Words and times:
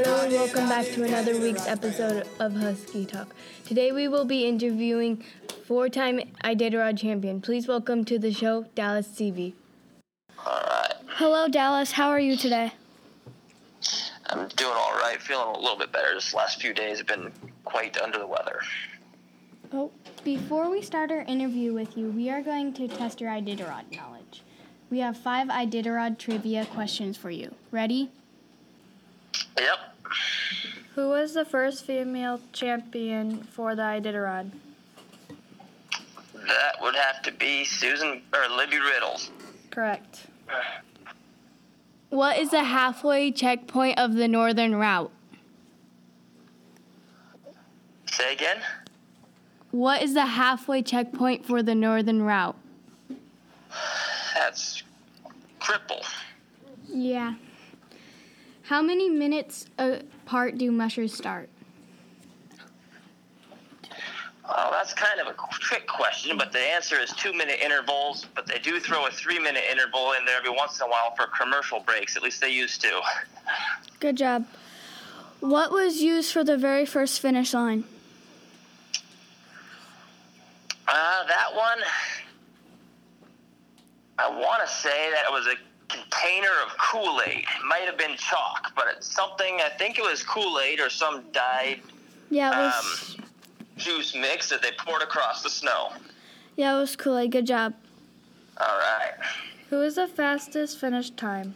Hello 0.00 0.22
and 0.22 0.32
welcome 0.32 0.68
back 0.68 0.86
to 0.86 1.02
another 1.02 1.36
week's 1.40 1.66
episode 1.66 2.24
of 2.38 2.54
Husky 2.54 3.04
Talk. 3.04 3.34
Today 3.64 3.90
we 3.90 4.06
will 4.06 4.24
be 4.24 4.46
interviewing 4.46 5.24
four-time 5.66 6.20
Iditarod 6.44 6.96
champion. 6.96 7.40
Please 7.40 7.66
welcome 7.66 8.04
to 8.04 8.16
the 8.16 8.32
show 8.32 8.66
Dallas 8.76 9.08
Seavey. 9.08 9.54
All 10.46 10.62
right. 10.68 10.92
Hello, 11.08 11.48
Dallas. 11.48 11.90
How 11.90 12.10
are 12.10 12.20
you 12.20 12.36
today? 12.36 12.74
I'm 14.26 14.46
doing 14.46 14.72
all 14.72 14.92
right. 15.00 15.20
Feeling 15.20 15.56
a 15.56 15.58
little 15.58 15.76
bit 15.76 15.90
better. 15.90 16.14
This 16.14 16.32
last 16.32 16.60
few 16.60 16.72
days 16.72 16.98
have 16.98 17.08
been 17.08 17.32
quite 17.64 18.00
under 18.00 18.20
the 18.20 18.26
weather. 18.28 18.60
Oh, 19.72 19.90
before 20.22 20.70
we 20.70 20.80
start 20.80 21.10
our 21.10 21.22
interview 21.22 21.74
with 21.74 21.98
you, 21.98 22.10
we 22.10 22.30
are 22.30 22.40
going 22.40 22.72
to 22.74 22.86
test 22.86 23.20
your 23.20 23.30
Iditarod 23.30 23.96
knowledge. 23.96 24.44
We 24.90 25.00
have 25.00 25.16
five 25.16 25.48
Iditarod 25.48 26.18
trivia 26.18 26.66
questions 26.66 27.16
for 27.16 27.32
you. 27.32 27.52
Ready? 27.72 28.12
Yep. 29.58 29.78
Who 30.94 31.08
was 31.08 31.34
the 31.34 31.44
first 31.44 31.84
female 31.84 32.40
champion 32.52 33.42
for 33.42 33.74
the 33.74 33.82
Iditarod? 33.82 34.50
That 36.34 36.80
would 36.80 36.94
have 36.94 37.22
to 37.22 37.32
be 37.32 37.64
Susan 37.64 38.22
or 38.32 38.56
Libby 38.56 38.78
Riddles. 38.78 39.30
Correct. 39.70 40.26
What 42.10 42.38
is 42.38 42.50
the 42.50 42.64
halfway 42.64 43.30
checkpoint 43.30 43.98
of 43.98 44.14
the 44.14 44.28
northern 44.28 44.74
route? 44.74 45.12
Say 48.06 48.32
again. 48.32 48.58
What 49.70 50.02
is 50.02 50.14
the 50.14 50.24
halfway 50.24 50.82
checkpoint 50.82 51.44
for 51.44 51.62
the 51.62 51.74
northern 51.74 52.22
route? 52.22 52.56
That's 54.34 54.82
cripple. 55.60 56.04
Yeah. 56.88 57.34
How 58.68 58.82
many 58.82 59.08
minutes 59.08 59.64
apart 59.78 60.58
do 60.58 60.70
mushers 60.70 61.14
start? 61.14 61.48
Well, 64.44 64.68
that's 64.70 64.92
kind 64.92 65.18
of 65.20 65.26
a 65.26 65.34
trick 65.52 65.86
question, 65.86 66.36
but 66.36 66.52
the 66.52 66.58
answer 66.58 67.00
is 67.00 67.10
two 67.14 67.32
minute 67.32 67.60
intervals. 67.64 68.26
But 68.34 68.46
they 68.46 68.58
do 68.58 68.78
throw 68.78 69.06
a 69.06 69.10
three 69.10 69.38
minute 69.38 69.62
interval 69.72 70.12
in 70.18 70.26
there 70.26 70.36
every 70.36 70.50
once 70.50 70.78
in 70.80 70.86
a 70.86 70.90
while 70.90 71.14
for 71.16 71.28
commercial 71.28 71.80
breaks. 71.80 72.14
At 72.14 72.22
least 72.22 72.42
they 72.42 72.50
used 72.50 72.82
to. 72.82 73.00
Good 74.00 74.18
job. 74.18 74.44
What 75.40 75.72
was 75.72 76.02
used 76.02 76.30
for 76.30 76.44
the 76.44 76.58
very 76.58 76.84
first 76.84 77.20
finish 77.20 77.54
line? 77.54 77.84
Uh, 80.86 81.26
that 81.26 81.54
one, 81.54 81.78
I 84.18 84.28
want 84.28 84.60
to 84.60 84.68
say 84.70 85.10
that 85.10 85.24
it 85.26 85.32
was 85.32 85.46
a 85.46 85.67
container 85.88 86.50
of 86.66 86.76
Kool 86.78 87.20
Aid. 87.26 87.38
It 87.38 87.64
might 87.68 87.82
have 87.86 87.96
been 87.98 88.16
chalk, 88.16 88.72
but 88.76 88.86
it's 88.94 89.06
something, 89.12 89.60
I 89.64 89.70
think 89.78 89.98
it 89.98 90.02
was 90.02 90.22
Kool 90.22 90.60
Aid 90.60 90.80
or 90.80 90.90
some 90.90 91.24
dyed 91.32 91.80
Yeah, 92.30 92.50
was. 92.50 93.16
um, 93.18 93.24
juice 93.76 94.14
mix 94.14 94.48
that 94.50 94.62
they 94.62 94.72
poured 94.78 95.02
across 95.02 95.42
the 95.42 95.50
snow. 95.50 95.92
yeah, 96.56 96.76
it 96.76 96.80
was 96.80 96.96
Kool 96.96 97.16
Aid. 97.18 97.32
Good 97.32 97.46
job. 97.46 97.74
All 98.60 98.78
right. 98.78 99.12
Who 99.70 99.82
is 99.82 99.94
the 99.96 100.08
fastest 100.08 100.78
finish 100.78 101.10
time? 101.10 101.54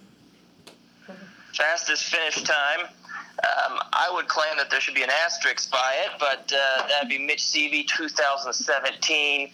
Fastest 1.55 2.05
finish 2.05 2.43
time. 2.43 2.81
Um, 2.81 3.79
I 3.93 4.11
would 4.13 4.29
claim 4.29 4.57
that 4.59 4.71
there 4.71 4.81
should 4.81 4.95
be 4.95 5.03
an 5.03 5.11
asterisk 5.25 5.71
by 5.71 5.97
it, 6.05 6.11
but 6.21 6.53
uh, 6.55 6.87
that'd 6.87 7.09
be 7.09 7.19
Mitch 7.19 7.43
Seavey, 7.43 7.87
2017, 7.89 9.51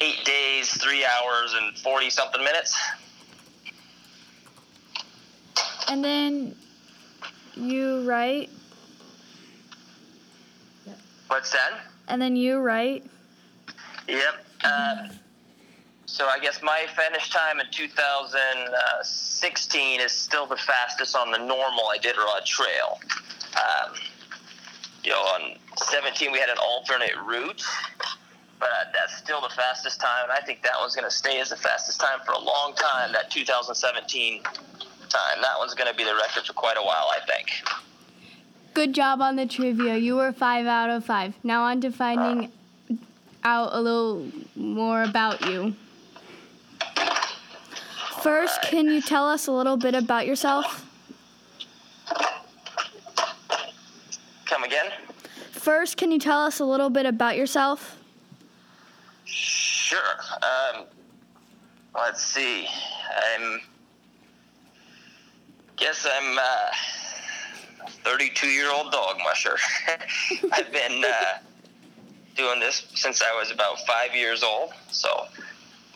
eight 0.00 0.24
days, 0.24 0.70
three 0.82 1.04
hours, 1.04 1.54
and 1.60 1.76
40 1.78 2.10
something 2.10 2.42
minutes. 2.42 2.76
And 5.90 6.02
then 6.02 6.54
you 7.54 8.08
write. 8.08 8.48
What's 11.28 11.52
that? 11.52 11.90
and 12.10 12.20
then 12.20 12.36
you 12.36 12.58
write. 12.58 13.06
Yep. 14.08 14.44
Uh, 14.64 15.08
so 16.06 16.26
I 16.26 16.40
guess 16.40 16.60
my 16.62 16.86
finish 16.96 17.30
time 17.30 17.60
in 17.60 17.66
2016 17.70 20.00
is 20.00 20.12
still 20.12 20.46
the 20.46 20.56
fastest 20.56 21.14
on 21.16 21.30
the 21.30 21.38
normal 21.38 21.92
Iditarod 21.96 22.44
Trail. 22.44 22.98
Um, 23.54 23.94
you 25.04 25.12
know, 25.12 25.20
on 25.20 25.54
17 25.76 26.32
we 26.32 26.38
had 26.38 26.50
an 26.50 26.58
alternate 26.58 27.16
route, 27.24 27.62
but 28.58 28.90
that's 28.92 29.16
still 29.16 29.40
the 29.40 29.54
fastest 29.54 30.00
time, 30.00 30.24
and 30.24 30.32
I 30.32 30.40
think 30.44 30.62
that 30.62 30.72
one's 30.80 30.96
going 30.96 31.08
to 31.08 31.14
stay 31.14 31.40
as 31.40 31.50
the 31.50 31.56
fastest 31.56 32.00
time 32.00 32.18
for 32.26 32.32
a 32.32 32.40
long 32.40 32.74
time. 32.74 33.12
That 33.12 33.30
2017 33.30 34.42
time, 35.10 35.42
that 35.42 35.58
one's 35.58 35.74
going 35.74 35.90
to 35.90 35.96
be 35.96 36.04
the 36.04 36.14
record 36.14 36.46
for 36.46 36.52
quite 36.54 36.76
a 36.76 36.82
while, 36.82 37.08
I 37.10 37.18
think. 37.26 37.50
Good 38.72 38.94
job 38.94 39.20
on 39.20 39.36
the 39.36 39.46
trivia. 39.46 39.96
You 39.96 40.16
were 40.16 40.32
five 40.32 40.66
out 40.66 40.90
of 40.90 41.04
five. 41.04 41.34
Now 41.42 41.64
on 41.64 41.80
to 41.82 41.90
finding 41.90 42.50
out 43.42 43.70
a 43.72 43.80
little 43.80 44.26
more 44.54 45.02
about 45.02 45.44
you. 45.46 45.74
First, 48.22 48.62
can 48.62 48.86
you 48.86 49.00
tell 49.00 49.26
us 49.28 49.46
a 49.46 49.52
little 49.52 49.76
bit 49.76 49.94
about 49.94 50.26
yourself? 50.26 50.86
Come 54.44 54.62
again? 54.64 54.90
First, 55.52 55.96
can 55.96 56.10
you 56.10 56.18
tell 56.18 56.40
us 56.40 56.60
a 56.60 56.64
little 56.64 56.90
bit 56.90 57.06
about 57.06 57.36
yourself? 57.36 57.98
Sure. 59.24 59.98
Um, 60.42 60.84
let's 61.94 62.22
see. 62.22 62.66
I'm. 63.36 63.60
Guess 65.80 66.06
I'm 66.06 66.38
uh, 66.38 67.86
a 67.86 67.90
32 68.04 68.46
year 68.48 68.70
old 68.70 68.92
dog 68.92 69.16
musher. 69.24 69.56
I've 70.52 70.70
been 70.70 71.02
uh, 71.02 71.38
doing 72.36 72.60
this 72.60 72.86
since 72.94 73.22
I 73.22 73.34
was 73.34 73.50
about 73.50 73.80
five 73.86 74.14
years 74.14 74.42
old. 74.42 74.72
So, 74.90 75.26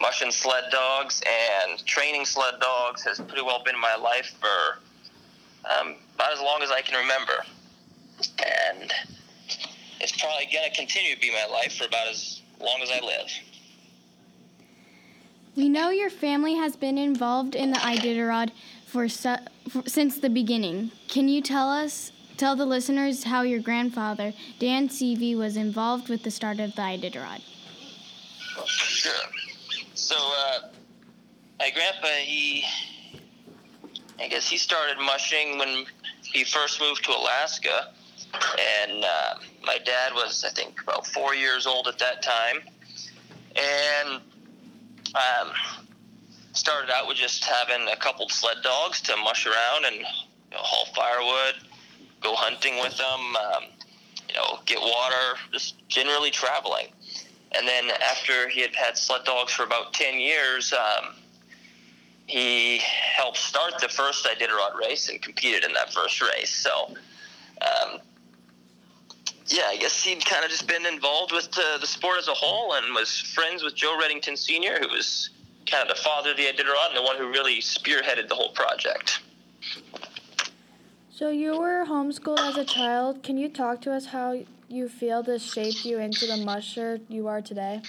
mushing 0.01 0.31
sled 0.31 0.65
dogs 0.73 1.23
and 1.27 1.85
training 1.85 2.25
sled 2.25 2.55
dogs 2.61 3.05
has 3.05 3.21
pretty 3.21 3.43
well 3.43 3.63
been 3.63 3.79
my 3.79 3.95
life 3.95 4.35
for 4.41 4.79
um, 5.71 5.97
about 6.15 6.33
as 6.33 6.41
long 6.41 6.63
as 6.63 6.71
I 6.71 6.81
can 6.81 6.99
remember. 6.99 7.45
And 8.39 8.91
it's 10.01 10.13
probably 10.19 10.49
going 10.51 10.71
to 10.71 10.75
continue 10.75 11.15
to 11.15 11.21
be 11.21 11.31
my 11.31 11.47
life 11.53 11.77
for 11.77 11.85
about 11.85 12.09
as 12.09 12.41
long 12.59 12.81
as 12.83 12.91
I 12.91 13.05
live. 13.05 13.31
We 15.57 15.69
know 15.69 15.91
your 15.91 16.11
family 16.11 16.55
has 16.55 16.75
been 16.75 16.99
involved 16.99 17.55
in 17.55 17.71
the 17.71 17.79
Iditarod 17.79 18.51
for, 18.95 19.09
for 19.09 19.83
since 19.89 20.21
the 20.21 20.31
beginning. 20.31 20.93
Can 21.09 21.27
you 21.29 21.43
tell 21.43 21.69
us, 21.69 22.13
tell 22.37 22.55
the 22.55 22.65
listeners 22.65 23.25
how 23.25 23.43
your 23.43 23.59
grandfather, 23.59 24.33
Dan 24.61 24.89
Seavey, 24.89 25.37
was 25.37 25.57
involved 25.57 26.09
with 26.09 26.23
the 26.23 26.31
start 26.31 26.61
of 26.61 26.77
the 26.77 26.83
Iditarod? 26.83 27.43
Sure. 28.67 29.13
So, 29.95 30.15
uh, 30.17 30.69
my 31.59 31.71
grandpa, 31.71 32.07
he, 32.23 32.65
I 34.21 34.29
guess 34.29 34.49
he 34.49 34.57
started 34.57 35.03
mushing 35.05 35.59
when 35.59 35.87
he 36.23 36.45
first 36.45 36.81
moved 36.81 37.05
to 37.07 37.11
Alaska. 37.11 37.89
And 38.81 39.05
uh, 39.05 39.35
my 39.65 39.79
dad 39.85 40.13
was, 40.15 40.45
I 40.45 40.51
think, 40.51 40.81
about 40.81 41.05
four 41.09 41.35
years 41.35 41.67
old 41.67 41.89
at 41.89 41.99
that 41.99 42.23
time. 42.23 42.61
And 43.57 44.21
um, 45.17 45.53
started 46.55 46.91
out 46.91 47.07
with 47.07 47.17
just 47.17 47.45
having 47.45 47.89
a 47.89 47.97
couple 47.97 48.29
sled 48.29 48.59
dogs 48.63 49.01
to 49.03 49.17
mush 49.17 49.47
around 49.47 49.85
and 49.87 49.97
you 49.97 50.03
know, 50.03 50.59
haul 50.59 50.87
firewood, 50.95 51.55
go 52.21 52.35
hunting 52.35 52.77
with 52.77 52.97
them, 52.97 53.37
um, 53.37 53.65
you 54.29 54.35
know, 54.35 54.61
get 54.65 54.81
water, 54.81 55.39
just 55.53 55.87
generally 55.89 56.31
traveling. 56.31 56.87
And 57.53 57.69
then 57.69 57.91
after 57.91 58.49
he 58.49 58.61
had 58.61 58.75
had 58.75 58.97
sled 58.97 59.25
dogs 59.25 59.53
for 59.53 59.65
about 59.65 59.93
10 59.95 60.19
years, 60.19 60.73
um, 60.73 61.15
he 62.27 62.79
helped 62.79 63.37
start 63.37 63.75
the 63.81 63.89
first 63.89 64.25
Iditarod 64.25 64.79
race 64.79 65.09
and 65.09 65.21
competed 65.21 65.65
in 65.65 65.73
that 65.75 65.93
first 65.93 66.23
race. 66.23 66.51
So, 66.51 66.95
um, 67.61 68.01
yeah, 69.47 69.65
I 69.69 69.77
guess 69.77 70.03
he'd 70.03 70.25
kind 70.25 70.45
of 70.45 70.51
just 70.51 70.67
been 70.67 70.87
involved 70.87 71.33
with 71.33 71.51
the, 71.53 71.79
the 71.81 71.87
sport 71.87 72.19
as 72.19 72.29
a 72.29 72.35
whole 72.35 72.75
and 72.75 72.95
was 72.95 73.21
friends 73.21 73.63
with 73.63 73.75
Joe 73.75 73.99
Redington 74.01 74.39
Sr., 74.39 74.79
who 74.81 74.89
was 74.89 75.31
kind 75.67 75.89
of 75.89 75.97
the 75.97 76.03
father 76.03 76.31
of 76.31 76.37
the 76.37 76.45
Iditarod 76.45 76.89
and 76.89 76.97
the 76.97 77.03
one 77.03 77.17
who 77.17 77.29
really 77.29 77.61
spearheaded 77.61 78.29
the 78.29 78.35
whole 78.35 78.53
project. 78.53 79.21
So 81.11 81.31
you 81.31 81.59
were 81.59 81.85
homeschooled 81.87 82.41
as 82.41 82.57
a 82.57 82.65
child. 82.65 83.23
Can 83.23 83.39
you 83.39 83.49
talk 83.49 83.81
to 83.83 83.93
us 83.93 84.07
how 84.07 84.45
you 84.69 84.89
feel 84.89 85.23
this 85.23 85.43
shaped 85.43 85.85
you 85.85 85.99
into 85.99 86.27
the 86.27 86.39
musher 86.39 86.99
you 87.09 87.29
are 87.29 87.41
today? 87.41 87.83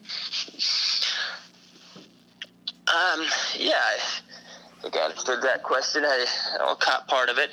Um, 2.88 3.26
yeah, 3.58 3.82
I 3.82 4.82
think 4.82 4.96
I 4.96 5.00
understood 5.02 5.42
that 5.42 5.64
question. 5.64 6.06
I, 6.06 6.26
I 6.62 6.76
caught 6.80 7.08
part 7.08 7.30
of 7.30 7.40
it. 7.40 7.50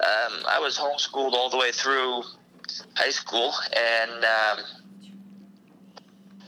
Um, 0.00 0.44
I 0.48 0.60
was 0.60 0.78
homeschooled 0.78 1.32
all 1.32 1.50
the 1.50 1.56
way 1.56 1.72
through 1.72 2.22
high 2.94 3.10
school, 3.10 3.52
and 3.76 4.24
um, 4.24 4.64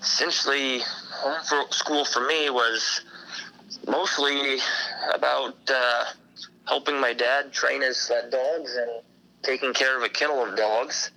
essentially, 0.00 0.80
homeschool 1.20 2.06
for 2.12 2.26
me 2.26 2.48
was 2.50 3.02
mostly 3.88 4.58
about 5.14 5.56
uh, 5.68 6.04
helping 6.66 7.00
my 7.00 7.12
dad 7.12 7.52
train 7.52 7.82
his 7.82 7.96
sled 7.96 8.30
dogs 8.30 8.76
and 8.76 8.90
taking 9.42 9.72
care 9.72 9.96
of 9.96 10.02
a 10.02 10.08
kennel 10.08 10.44
of 10.44 10.56
dogs. 10.56 11.10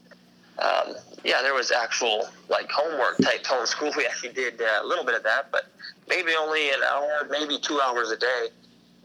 Um, 0.60 0.96
yeah, 1.24 1.42
there 1.42 1.54
was 1.54 1.72
actual 1.72 2.28
like 2.50 2.70
homework 2.72 3.18
type 3.18 3.44
homeschool. 3.44 3.96
We 3.98 4.06
actually 4.06 4.34
did 4.34 4.62
uh, 4.62 4.82
a 4.84 4.86
little 4.86 5.06
bit 5.06 5.16
of 5.16 5.24
that, 5.24 5.52
but 5.52 5.66
maybe 6.08 6.32
only 6.40 6.70
an 6.70 6.82
hour, 6.90 7.28
maybe 7.30 7.60
two 7.60 7.80
hours 7.82 8.12
a 8.12 8.18
day. 8.18 8.48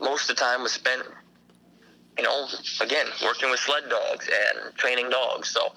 Most 0.01 0.31
of 0.31 0.37
the 0.37 0.43
time 0.43 0.63
was 0.63 0.73
spent, 0.73 1.03
you 2.19 2.25
know, 2.25 2.47
again 2.81 3.07
working 3.25 3.51
with 3.51 3.61
sled 3.61 3.85
dogs 3.89 4.29
and 4.29 4.75
training 4.77 5.11
dogs. 5.11 5.51
So 5.51 5.73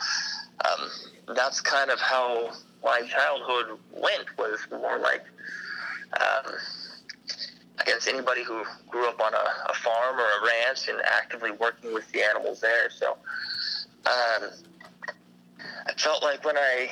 um, 0.65 0.89
that's 1.35 1.61
kind 1.61 1.89
of 1.89 1.99
how 1.99 2.51
my 2.83 3.01
childhood 3.01 3.79
went. 3.91 4.37
Was 4.37 4.59
more 4.71 4.99
like. 4.99 5.23
Um, 6.19 6.55
I 7.79 7.85
guess 7.85 8.07
anybody 8.07 8.43
who 8.43 8.63
grew 8.89 9.07
up 9.07 9.21
on 9.21 9.33
a, 9.33 9.71
a, 9.71 9.73
farm 9.73 10.19
or 10.19 10.23
a 10.23 10.45
ranch 10.45 10.89
and 10.89 10.99
actively 11.05 11.51
working 11.51 11.93
with 11.93 12.11
the 12.11 12.21
animals 12.23 12.59
there. 12.59 12.89
So 12.89 13.11
um, 14.05 14.49
I 15.87 15.93
felt 15.95 16.21
like 16.21 16.43
when 16.43 16.57
I 16.57 16.89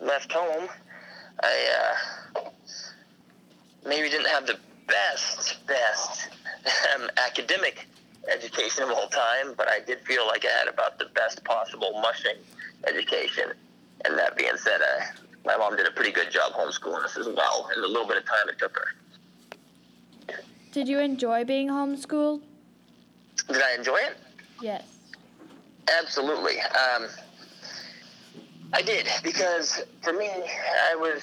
left 0.00 0.30
home, 0.30 0.68
I 1.42 1.94
uh, 2.36 2.40
maybe 3.86 4.08
didn't 4.08 4.28
have 4.28 4.46
the 4.46 4.58
best, 4.86 5.66
best 5.66 6.28
um, 6.94 7.10
academic 7.16 7.86
education 8.32 8.84
of 8.84 8.90
all 8.90 9.08
time, 9.08 9.54
but 9.56 9.68
I 9.68 9.80
did 9.80 10.00
feel 10.06 10.26
like 10.26 10.44
I 10.44 10.58
had 10.58 10.68
about 10.68 10.98
the 10.98 11.06
best 11.14 11.44
possible 11.44 12.00
mushing 12.00 12.36
education. 12.86 13.52
And 14.04 14.16
that 14.18 14.36
being 14.36 14.56
said, 14.56 14.80
my 15.44 15.56
mom 15.56 15.76
did 15.76 15.86
a 15.86 15.90
pretty 15.90 16.12
good 16.12 16.30
job 16.30 16.52
homeschooling 16.52 17.04
us 17.04 17.16
as 17.16 17.26
well, 17.26 17.68
in 17.74 17.82
the 17.82 17.88
little 17.88 18.06
bit 18.06 18.16
of 18.16 18.24
time 18.26 18.48
it 18.48 18.58
took 18.58 18.76
her. 18.76 18.86
Did 20.74 20.88
you 20.88 20.98
enjoy 20.98 21.44
being 21.44 21.68
homeschooled? 21.68 22.42
Did 23.46 23.62
I 23.62 23.76
enjoy 23.76 23.94
it? 23.98 24.16
Yes. 24.60 24.82
Absolutely. 26.00 26.58
Um, 26.60 27.06
I 28.72 28.82
did 28.82 29.06
because 29.22 29.84
for 30.02 30.12
me, 30.12 30.28
I 30.28 30.96
was. 30.96 31.22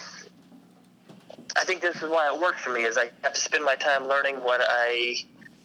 I 1.58 1.66
think 1.66 1.82
this 1.82 1.98
is 1.98 2.04
why 2.04 2.34
it 2.34 2.42
worked 2.42 2.62
for 2.62 2.70
me. 2.70 2.84
Is 2.84 2.98
I 2.98 3.12
have 3.24 3.34
to 3.34 3.42
spend 3.42 3.66
my 3.66 3.76
time 3.76 4.08
learning 4.08 4.38
what 4.38 4.62
I 4.64 5.16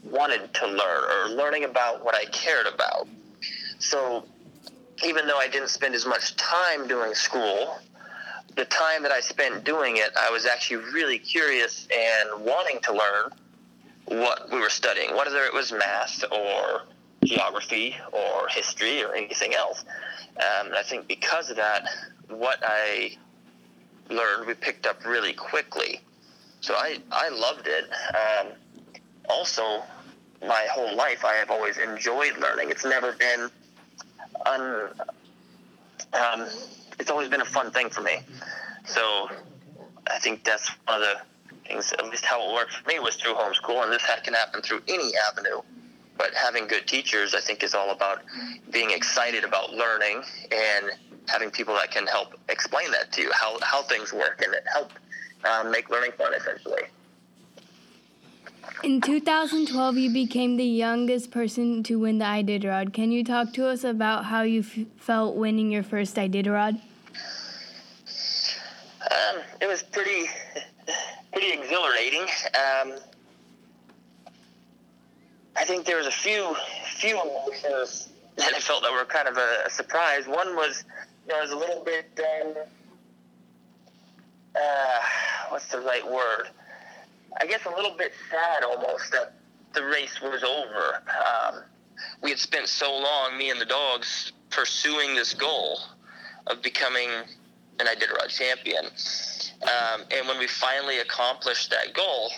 wanted 0.03 0.53
to 0.55 0.67
learn 0.67 1.05
or 1.05 1.29
learning 1.37 1.63
about 1.63 2.05
what 2.05 2.17
I 2.17 2.25
cared 2.25 2.67
about. 2.67 3.07
So 3.79 4.25
even 5.05 5.29
though 5.29 5.39
I 5.39 5.47
didn't 5.47 5.71
spend 5.71 5.95
as 5.95 6.05
much 6.05 6.35
time 6.35 6.89
doing 6.89 7.15
school, 7.15 7.79
the 8.57 8.65
time 8.65 9.05
that 9.05 9.13
I 9.13 9.21
spent 9.21 9.63
doing 9.63 9.99
it, 9.99 10.11
I 10.19 10.29
was 10.31 10.45
actually 10.45 10.91
really 10.93 11.21
curious 11.21 11.87
and 11.97 12.45
wanting 12.45 12.81
to 12.81 12.93
learn 12.93 13.31
what 14.07 14.51
we 14.51 14.59
were 14.59 14.71
studying, 14.71 15.17
whether 15.17 15.45
it 15.45 15.53
was 15.53 15.73
math 15.73 16.25
or 16.31 16.83
geography 17.25 17.97
or 18.13 18.49
history 18.49 19.03
or 19.03 19.15
anything 19.15 19.55
else. 19.55 19.85
Um, 20.37 20.69
and 20.69 20.75
I 20.75 20.83
think 20.83 21.09
because 21.09 21.51
of 21.51 21.57
that, 21.57 21.89
what 22.29 22.59
I 22.63 23.17
learned 24.09 24.47
we 24.47 24.55
picked 24.55 24.87
up 24.87 25.05
really 25.05 25.33
quickly. 25.33 26.01
So 26.61 26.75
I, 26.75 26.99
I 27.11 27.29
loved 27.31 27.67
it. 27.67 27.85
Um, 28.15 28.53
also, 29.29 29.83
my 30.47 30.67
whole 30.71 30.95
life 30.95 31.25
I 31.25 31.35
have 31.35 31.51
always 31.51 31.77
enjoyed 31.79 32.39
learning. 32.39 32.71
It's 32.71 32.85
never 32.85 33.13
been 33.13 33.51
un, 34.45 34.89
um, 36.13 36.49
it's 36.99 37.11
always 37.11 37.29
been 37.29 37.41
a 37.41 37.47
fun 37.47 37.71
thing 37.71 37.89
for 37.89 38.03
me. 38.03 38.21
So 38.85 39.29
I 40.07 40.19
think 40.19 40.45
that's 40.45 40.69
one 40.87 41.03
of 41.03 41.03
the 41.03 41.17
things, 41.69 41.93
at 41.93 42.05
least 42.07 42.25
how 42.25 42.49
it 42.49 42.55
worked 42.55 42.73
for 42.73 42.89
me, 42.89 42.99
was 42.99 43.17
through 43.17 43.35
homeschool, 43.35 43.83
and 43.83 43.93
this 43.93 44.05
can 44.23 44.35
happen 44.35 44.63
through 44.63 44.83
any 44.89 45.13
avenue. 45.31 45.61
But 46.19 46.33
having 46.35 46.67
good 46.67 46.87
teachers, 46.87 47.35
I 47.35 47.41
think, 47.41 47.63
is 47.63 47.75
all 47.75 47.91
about 47.91 48.23
being 48.71 48.91
excited 48.91 49.45
about 49.45 49.73
learning 49.73 50.23
and 50.51 50.91
having 51.29 51.51
people 51.51 51.75
that 51.75 51.91
can 51.91 52.07
help 52.07 52.35
explain 52.49 52.91
that 52.93 53.13
to 53.13 53.23
you, 53.23 53.31
how, 53.33 53.59
how 53.63 53.83
things 53.83 54.13
work, 54.13 54.43
and 54.43 54.55
help 54.73 54.93
um, 55.45 55.71
make 55.71 55.91
learning 55.91 56.13
fun, 56.13 56.33
essentially. 56.35 56.83
In 58.83 59.01
2012, 59.01 59.97
you 59.97 60.13
became 60.13 60.57
the 60.57 60.65
youngest 60.65 61.31
person 61.31 61.83
to 61.85 61.99
win 61.99 62.19
the 62.19 62.25
Iditarod. 62.25 62.93
Can 62.93 63.11
you 63.13 63.25
talk 63.25 63.53
to 63.55 63.67
us 63.67 63.85
about 63.85 64.27
how 64.27 64.43
you 64.43 64.61
f- 64.61 64.87
felt 64.99 65.37
winning 65.37 65.71
your 65.71 65.83
first 65.83 66.17
Iditarod? 66.17 66.81
Um, 69.11 69.41
it 69.61 69.67
was 69.67 69.83
pretty 69.83 70.27
pretty 71.37 71.53
exhilarating. 71.53 72.23
Um, 72.23 72.95
I 75.55 75.67
think 75.67 75.85
there 75.85 75.99
was 75.99 76.07
a 76.07 76.11
few 76.11 76.57
few 76.97 77.21
emotions 77.21 78.09
that 78.37 78.55
I 78.55 78.59
felt 78.59 78.83
that 78.83 78.91
were 78.91 79.05
kind 79.05 79.29
of 79.29 79.37
a, 79.37 79.65
a 79.67 79.71
surprise. 79.71 80.27
One 80.27 80.57
was, 80.57 80.85
you 81.27 81.35
know, 81.35 81.39
I 81.39 81.43
was 81.43 81.51
a 81.51 81.57
little 81.57 81.85
bit, 81.85 82.07
um, 82.19 82.55
uh, 84.55 85.01
what's 85.51 85.67
the 85.67 85.81
right 85.81 86.11
word? 86.11 86.49
I 87.39 87.45
guess 87.45 87.67
a 87.67 87.71
little 87.71 87.95
bit 87.99 88.13
sad 88.31 88.65
almost 88.65 89.13
that 89.13 89.35
the 89.75 89.85
race 89.85 90.19
was 90.23 90.43
over. 90.43 91.03
Um, 91.07 91.65
we 92.23 92.31
had 92.31 92.39
spent 92.39 92.67
so 92.67 92.91
long, 92.91 93.37
me 93.37 93.51
and 93.51 93.61
the 93.61 93.67
dogs, 93.67 94.33
pursuing 94.49 95.15
this 95.15 95.35
goal 95.35 95.81
of 96.47 96.63
becoming 96.63 97.11
an 97.81 97.87
Iditarod 97.87 98.29
champion. 98.29 98.87
Um, 99.63 100.03
and 100.11 100.29
when 100.29 100.39
we 100.39 100.47
finally 100.47 100.99
accomplished 100.99 101.71
that 101.71 101.95
goal, 101.95 102.31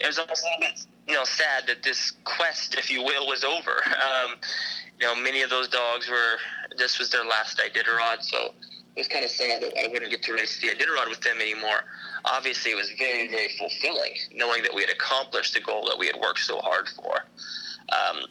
it 0.00 0.06
was 0.06 0.18
almost 0.18 0.42
a 0.42 0.46
little 0.46 0.72
bit, 0.72 0.86
you 1.08 1.14
know, 1.14 1.24
sad 1.24 1.66
that 1.66 1.82
this 1.82 2.12
quest, 2.24 2.74
if 2.76 2.90
you 2.90 3.02
will, 3.02 3.26
was 3.26 3.44
over. 3.44 3.82
Um, 3.86 4.36
you 5.00 5.06
know, 5.06 5.14
many 5.14 5.42
of 5.42 5.50
those 5.50 5.68
dogs 5.68 6.08
were, 6.08 6.38
this 6.78 6.98
was 6.98 7.10
their 7.10 7.24
last 7.24 7.58
Iditarod, 7.58 8.22
so 8.22 8.54
it 8.96 9.00
was 9.00 9.08
kind 9.08 9.24
of 9.24 9.30
sad 9.30 9.62
that 9.62 9.72
I 9.78 9.88
wouldn't 9.88 10.10
get 10.10 10.22
to 10.22 10.32
race 10.34 10.60
the 10.60 10.68
Iditarod 10.68 11.08
with 11.08 11.20
them 11.20 11.40
anymore. 11.40 11.84
Obviously, 12.24 12.70
it 12.70 12.76
was 12.76 12.90
very, 12.96 13.28
very 13.28 13.48
fulfilling 13.58 14.12
knowing 14.32 14.62
that 14.62 14.72
we 14.74 14.82
had 14.82 14.90
accomplished 14.90 15.54
the 15.54 15.60
goal 15.60 15.84
that 15.86 15.98
we 15.98 16.06
had 16.06 16.16
worked 16.16 16.40
so 16.40 16.58
hard 16.58 16.88
for. 16.88 17.24
Um, 17.92 18.24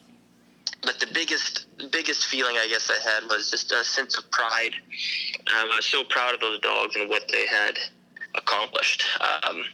but 0.84 1.00
the 1.00 1.06
biggest 1.12 1.66
biggest 1.90 2.26
feeling 2.26 2.56
I 2.56 2.68
guess 2.68 2.90
I 2.90 2.98
had 3.08 3.28
was 3.28 3.50
just 3.50 3.72
a 3.72 3.84
sense 3.84 4.16
of 4.18 4.30
pride. 4.30 4.72
Um, 5.58 5.70
I 5.72 5.76
was 5.76 5.86
so 5.86 6.04
proud 6.04 6.34
of 6.34 6.40
those 6.40 6.60
dogs 6.60 6.96
and 6.96 7.08
what 7.08 7.28
they 7.28 7.46
had 7.46 7.78
accomplished. 8.34 9.04
Um, 9.20 9.64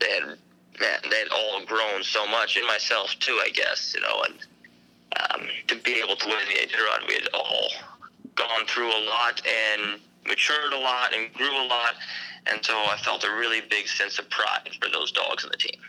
they 0.00 0.10
had 0.10 0.24
man, 0.80 0.98
they 1.10 1.18
had 1.18 1.28
all 1.28 1.64
grown 1.64 2.02
so 2.02 2.26
much, 2.26 2.56
and 2.56 2.66
myself 2.66 3.14
too, 3.20 3.40
I 3.42 3.50
guess, 3.50 3.94
you 3.94 4.00
know, 4.00 4.22
and 4.24 4.38
um, 5.30 5.48
to 5.68 5.76
be 5.76 6.02
able 6.04 6.16
to 6.16 6.26
win 6.26 6.38
the 6.48 6.66
Iditarod, 6.66 7.08
we 7.08 7.14
had 7.14 7.28
all 7.32 7.68
gone 8.34 8.66
through 8.66 8.88
a 8.90 9.02
lot 9.06 9.40
and 9.46 10.00
matured 10.26 10.72
a 10.72 10.78
lot 10.78 11.14
and 11.14 11.32
grew 11.34 11.54
a 11.56 11.66
lot, 11.66 11.94
and 12.46 12.64
so 12.64 12.74
I 12.74 12.96
felt 12.96 13.24
a 13.24 13.30
really 13.30 13.60
big 13.70 13.86
sense 13.86 14.18
of 14.18 14.28
pride 14.30 14.70
for 14.80 14.90
those 14.90 15.12
dogs 15.12 15.44
and 15.44 15.52
the 15.52 15.56
team. 15.56 15.80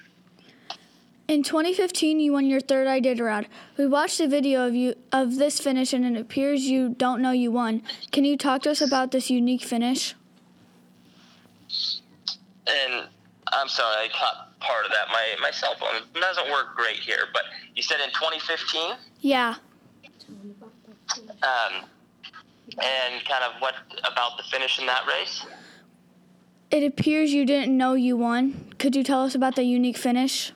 In 1.27 1.41
2015, 1.41 2.20
you 2.20 2.34
won 2.34 2.46
your 2.46 2.60
third 2.62 2.88
Iditarod. 2.88 3.48
We 3.77 3.88
watched 3.88 4.20
a 4.20 4.27
video 4.27 4.67
of 4.67 4.75
you 4.75 4.94
of 5.12 5.38
this 5.38 5.60
finish, 5.60 5.91
and 5.91 6.05
it 6.05 6.20
appears 6.22 6.65
you 6.65 6.89
don't 6.89 7.20
know 7.20 7.32
you 7.32 7.51
won. 7.51 7.82
Can 8.12 8.25
you 8.25 8.38
talk 8.38 8.62
to 8.63 8.72
us 8.72 8.79
about 8.79 9.10
this 9.10 9.32
unique 9.32 9.63
finish? 9.63 10.13
And 12.67 13.08
I'm 13.51 13.67
sorry, 13.67 14.05
I 14.05 14.10
caught 14.10 14.60
part 14.60 14.86
of 14.86 14.91
that. 14.91 15.08
My 15.12 15.36
my 15.41 15.50
cell 15.50 15.75
phone 15.79 16.03
doesn't 16.13 16.51
work 16.51 16.75
great 16.75 16.98
here, 16.98 17.25
but 17.34 17.44
you 17.74 17.82
said 17.82 17.98
in 18.01 18.10
2015. 18.10 18.96
Yeah. 19.22 19.55
Um, 21.41 21.86
and 22.77 23.25
kind 23.25 23.44
of 23.44 23.60
what 23.62 23.74
about 24.03 24.38
the 24.38 24.44
finish 24.44 24.77
in 24.77 24.86
that 24.86 25.08
race? 25.08 25.44
It 26.70 26.84
appears 26.84 27.34
you 27.34 27.46
didn't 27.46 27.75
know 27.75 27.94
you 27.96 28.15
won. 28.15 28.74
Could 28.77 28.96
you 28.96 29.03
tell 29.03 29.24
us 29.24 29.34
about 29.34 29.55
the 29.55 29.63
unique 29.63 29.98
finish? 29.98 30.51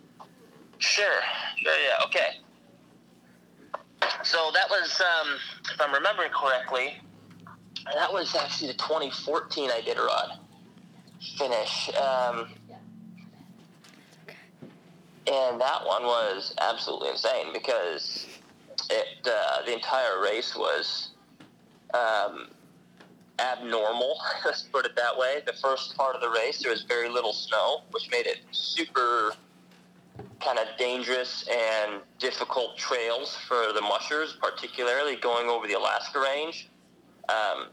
Sure. 0.80 1.22
Yeah, 1.64 1.72
yeah, 1.88 2.06
okay. 2.06 2.40
So 4.24 4.50
that 4.54 4.70
was, 4.70 5.02
um, 5.02 5.28
if 5.72 5.80
I'm 5.80 5.94
remembering 5.94 6.32
correctly, 6.32 6.98
that 7.94 8.12
was 8.12 8.34
actually 8.36 8.68
the 8.68 8.78
2014 8.78 9.70
Iditarod 9.70 10.38
finish. 11.38 11.90
Um, 11.96 12.48
and 15.28 15.60
that 15.62 15.86
one 15.86 16.04
was 16.04 16.56
absolutely 16.62 17.10
insane 17.10 17.54
because 17.54 18.26
it 18.90 19.28
uh, 19.28 19.66
the 19.66 19.74
entire 19.74 20.22
race 20.22 20.56
was 20.56 21.10
um, 21.94 22.48
abnormal. 23.40 24.18
Let's 24.46 24.64
put 24.64 24.86
it 24.86 24.96
that 24.96 25.18
way. 25.18 25.42
The 25.46 25.54
first 25.54 25.96
part 25.98 26.16
of 26.16 26.22
the 26.22 26.30
race, 26.30 26.62
there 26.62 26.72
was 26.72 26.84
very 26.84 27.10
little 27.10 27.34
snow, 27.34 27.82
which 27.92 28.10
made 28.12 28.26
it 28.28 28.40
super 28.52 29.34
kind 30.40 30.58
of 30.58 30.68
dangerous 30.78 31.48
and 31.50 32.02
difficult 32.18 32.78
trails 32.78 33.36
for 33.48 33.74
the 33.74 33.82
mushers, 33.82 34.38
particularly 34.42 35.16
going 35.18 35.50
over 35.50 35.68
the 35.68 35.74
Alaska 35.74 36.20
Range. 36.20 36.70
Um, 37.28 37.68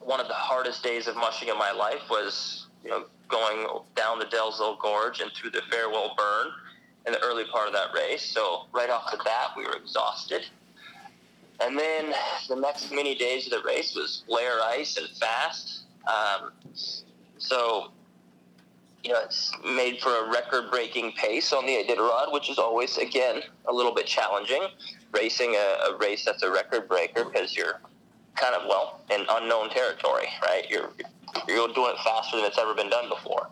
one 0.00 0.20
of 0.20 0.28
the 0.28 0.34
hardest 0.34 0.82
days 0.82 1.06
of 1.06 1.16
mushing 1.16 1.48
in 1.48 1.58
my 1.58 1.72
life 1.72 2.02
was, 2.10 2.66
you 2.82 2.90
know, 2.90 3.04
going 3.28 3.66
down 3.94 4.18
the 4.18 4.26
Dalzell 4.26 4.78
Gorge 4.78 5.20
and 5.20 5.30
through 5.32 5.50
the 5.50 5.62
Farewell 5.70 6.14
Burn 6.16 6.48
in 7.06 7.12
the 7.12 7.20
early 7.20 7.44
part 7.44 7.66
of 7.66 7.74
that 7.74 7.88
race. 7.94 8.22
So 8.22 8.66
right 8.72 8.90
off 8.90 9.10
the 9.10 9.18
bat, 9.18 9.50
we 9.56 9.64
were 9.64 9.76
exhausted. 9.76 10.46
And 11.60 11.78
then 11.78 12.12
the 12.48 12.56
next 12.56 12.90
many 12.90 13.14
days 13.14 13.46
of 13.46 13.52
the 13.52 13.66
race 13.66 13.94
was 13.94 14.24
glare 14.26 14.60
ice 14.62 14.96
and 14.96 15.08
fast. 15.16 15.82
Um, 16.06 16.52
so, 17.38 17.92
you 19.04 19.12
know, 19.12 19.20
it's 19.22 19.52
made 19.62 20.00
for 20.00 20.08
a 20.24 20.30
record 20.30 20.70
breaking 20.70 21.12
pace 21.12 21.52
on 21.52 21.66
the 21.66 21.72
Iditarod, 21.72 22.32
which 22.32 22.48
is 22.48 22.58
always, 22.58 22.96
again, 22.96 23.42
a 23.68 23.72
little 23.72 23.94
bit 23.94 24.06
challenging. 24.06 24.62
Racing 25.12 25.54
a, 25.54 25.90
a 25.90 25.98
race 25.98 26.24
that's 26.24 26.42
a 26.42 26.50
record 26.50 26.88
breaker 26.88 27.24
because 27.24 27.54
you're 27.54 27.80
kind 28.34 28.54
of, 28.54 28.62
well, 28.66 29.02
in 29.10 29.26
unknown 29.28 29.68
territory, 29.68 30.26
right? 30.42 30.64
You're, 30.70 30.90
you're 31.46 31.68
doing 31.68 31.92
it 31.94 32.02
faster 32.02 32.38
than 32.38 32.46
it's 32.46 32.58
ever 32.58 32.74
been 32.74 32.88
done 32.88 33.10
before. 33.10 33.48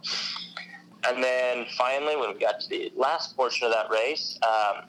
And 1.06 1.22
then 1.22 1.66
finally, 1.76 2.16
when 2.16 2.32
we 2.32 2.40
got 2.40 2.60
to 2.60 2.68
the 2.70 2.90
last 2.96 3.36
portion 3.36 3.66
of 3.66 3.74
that 3.74 3.90
race, 3.90 4.38
um, 4.42 4.86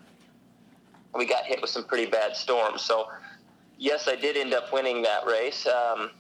we 1.14 1.26
got 1.26 1.44
hit 1.44 1.60
with 1.62 1.72
some 1.72 1.84
pretty 1.84 2.10
bad 2.10 2.38
storms. 2.38 2.82
So, 2.82 3.10
yes, 3.78 4.08
I 4.08 4.16
did 4.16 4.38
end 4.38 4.54
up 4.54 4.72
winning 4.72 5.02
that 5.02 5.26
race. 5.28 5.68
Um, 5.68 6.12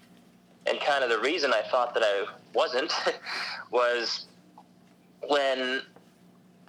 and 0.66 0.80
kind 0.82 1.04
of 1.04 1.10
the 1.10 1.20
reason 1.20 1.54
I 1.54 1.62
thought 1.62 1.94
that 1.94 2.04
I 2.04 2.26
wasn't 2.54 2.92
was 3.72 4.26
when 5.30 5.82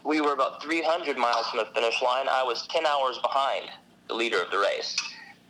we 0.05 0.21
were 0.21 0.33
about 0.33 0.63
300 0.63 1.17
miles 1.17 1.49
from 1.49 1.59
the 1.59 1.67
finish 1.75 2.01
line, 2.03 2.27
I 2.31 2.43
was 2.43 2.67
10 2.69 2.87
hours 2.87 3.19
behind 3.19 3.71
the 4.09 4.15
leader 4.15 4.41
of 4.41 4.51
the 4.51 4.59
race. 4.59 4.97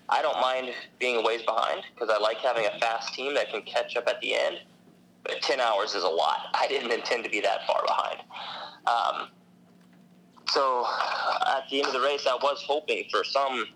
I 0.08 0.22
don't 0.22 0.40
mind 0.40 0.72
being 0.98 1.16
a 1.16 1.22
ways 1.22 1.42
behind 1.42 1.82
because 1.94 2.10
I 2.10 2.18
like 2.18 2.38
having 2.38 2.66
a 2.66 2.78
fast 2.78 3.14
team 3.14 3.34
that 3.34 3.50
can 3.50 3.62
catch 3.62 3.96
up 3.96 4.06
at 4.06 4.20
the 4.20 4.34
end. 4.34 4.60
But 5.24 5.40
10 5.40 5.58
hours 5.58 5.94
is 5.94 6.04
a 6.04 6.08
lot. 6.08 6.48
I 6.54 6.66
didn't 6.68 6.92
intend 6.92 7.24
to 7.24 7.30
be 7.30 7.40
that 7.40 7.66
far 7.66 7.82
behind. 7.86 8.20
Um, 8.86 9.28
so 10.48 10.86
at 11.46 11.68
the 11.70 11.78
end 11.78 11.86
of 11.86 11.94
the 11.94 12.00
race, 12.00 12.26
I 12.26 12.34
was 12.34 12.62
hoping 12.66 13.04
for 13.10 13.24
some 13.24 13.66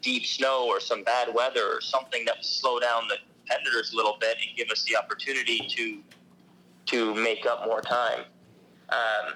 deep 0.00 0.24
snow 0.24 0.66
or 0.66 0.80
some 0.80 1.04
bad 1.04 1.28
weather 1.34 1.64
or 1.64 1.80
something 1.80 2.24
that 2.24 2.36
would 2.38 2.44
slow 2.44 2.80
down 2.80 3.06
the 3.08 3.16
competitors 3.46 3.92
a 3.92 3.96
little 3.96 4.16
bit 4.18 4.38
and 4.40 4.56
give 4.56 4.70
us 4.70 4.82
the 4.84 4.96
opportunity 4.96 5.66
to 5.76 6.00
to 6.86 7.14
make 7.14 7.46
up 7.46 7.64
more 7.64 7.80
time. 7.80 8.24
Um, 8.90 9.34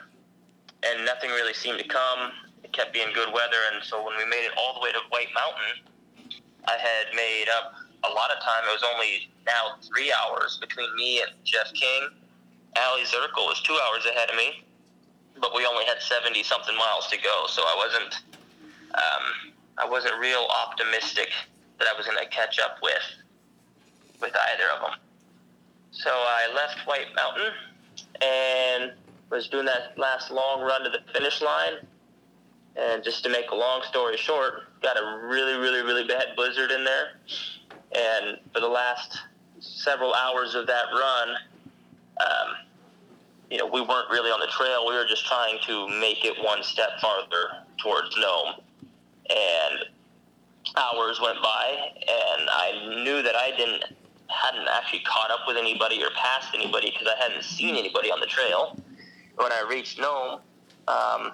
and 0.83 1.05
nothing 1.05 1.31
really 1.31 1.55
seemed 1.55 1.79
to 1.79 1.89
come. 1.89 2.33
It 2.63 2.73
kept 2.73 2.93
being 2.93 3.09
good 3.15 3.33
weather, 3.33 3.59
and 3.73 3.83
so 3.83 4.05
when 4.05 4.17
we 4.17 4.25
made 4.25 4.45
it 4.45 4.53
all 4.57 4.75
the 4.75 4.81
way 4.81 4.93
to 4.93 4.99
White 5.11 5.29
Mountain, 5.35 5.89
I 6.67 6.77
had 6.77 7.15
made 7.15 7.47
up 7.57 7.75
a 8.05 8.13
lot 8.13 8.31
of 8.31 8.43
time. 8.43 8.63
It 8.69 8.73
was 8.73 8.85
only 8.95 9.31
now 9.47 9.77
three 9.83 10.13
hours 10.13 10.59
between 10.61 10.95
me 10.97 11.23
and 11.23 11.31
Jeff 11.45 11.73
King. 11.73 12.11
Aliy 12.77 13.07
Zirkle 13.07 13.47
was 13.47 13.61
two 13.63 13.77
hours 13.87 14.05
ahead 14.07 14.31
of 14.31 14.37
me, 14.37 14.65
but 15.41 15.55
we 15.55 15.67
only 15.67 15.85
had 15.87 16.01
seventy 16.03 16.43
something 16.43 16.77
miles 16.77 17.09
to 17.09 17.17
go. 17.17 17.47
So 17.49 17.63
I 17.63 17.75
wasn't, 17.77 18.15
um, 18.95 19.55
I 19.79 19.89
wasn't 19.89 20.19
real 20.21 20.47
optimistic 20.67 21.31
that 21.79 21.89
I 21.93 21.97
was 21.97 22.07
going 22.07 22.19
to 22.19 22.29
catch 22.29 22.59
up 22.61 22.79
with 22.83 23.03
with 24.21 24.35
either 24.53 24.71
of 24.77 24.83
them. 24.83 24.99
So 25.91 26.11
I 26.11 26.53
left 26.55 26.87
White 26.87 27.15
Mountain 27.17 27.53
and 28.21 28.93
was 29.31 29.49
doing 29.49 29.67
that 29.67 29.97
last 29.97 30.31
long 30.31 30.63
run 30.63 30.85
to 30.85 30.91
the 30.91 31.01
finish 31.13 31.43
line. 31.43 31.75
And 32.77 33.03
just 33.03 33.25
to 33.25 33.29
make 33.29 33.51
a 33.51 33.55
long 33.55 33.83
story 33.83 34.17
short, 34.17 34.81
got 34.83 34.97
a 34.97 35.27
really, 35.27 35.59
really, 35.59 35.83
really 35.83 36.07
bad 36.07 36.29
blizzard 36.37 36.71
in 36.71 36.85
there. 36.85 37.19
And 37.95 38.39
for 38.53 38.61
the 38.61 38.69
last 38.69 39.19
several 39.61 40.15
hours 40.15 40.55
of 40.55 40.67
that 40.69 40.85
run, 40.93 41.29
um, 42.21 42.55
you 43.51 43.59
know, 43.59 43.67
we 43.67 43.81
weren't 43.81 44.11
really 44.11 44.31
on 44.31 44.41
the 44.41 44.47
trail. 44.47 44.87
We 44.87 44.95
were 44.95 45.07
just 45.07 45.27
trying 45.27 45.59
to 45.67 45.89
make 46.01 46.25
it 46.25 46.37
one 46.45 46.63
step 46.63 47.01
farther 47.01 47.65
towards 47.83 48.17
Nome. 48.17 48.55
And 49.31 49.85
hours 50.77 51.21
went 51.21 51.43
by, 51.43 51.93
and 52.01 52.49
I 52.51 53.03
knew 53.05 53.23
that 53.23 53.35
I 53.35 53.53
didn't 53.57 53.85
hadn't 54.29 54.69
actually 54.69 55.01
caught 55.01 55.31
up 55.31 55.41
with 55.47 55.57
anybody 55.57 56.03
or 56.03 56.11
passed 56.11 56.55
anybody 56.55 56.91
because 56.91 57.09
I 57.09 57.23
hadn't 57.23 57.43
seen 57.43 57.77
anybody 57.77 58.11
on 58.11 58.21
the 58.21 58.27
trail. 58.27 58.77
When 59.39 59.53
I 59.53 59.67
reached 59.69 60.01
Nome, 60.01 60.41
um, 60.89 61.33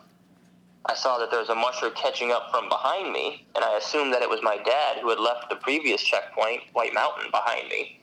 I 0.87 0.95
saw 0.95 1.19
that 1.19 1.31
there 1.31 1.41
was 1.41 1.49
a 1.49 1.55
musher 1.55 1.91
catching 1.91 2.31
up 2.31 2.51
from 2.51 2.69
behind 2.69 3.13
me, 3.13 3.47
and 3.55 3.65
I 3.65 3.79
assumed 3.79 4.13
that 4.13 4.21
it 4.21 4.29
was 4.29 4.41
my 4.43 4.59
dad 4.59 4.99
who 5.01 5.09
had 5.09 5.19
left 5.19 5.49
the 5.49 5.57
previous 5.57 6.03
checkpoint, 6.03 6.61
White 6.75 6.93
Mountain, 6.93 7.31
behind 7.31 7.69
me. 7.69 8.01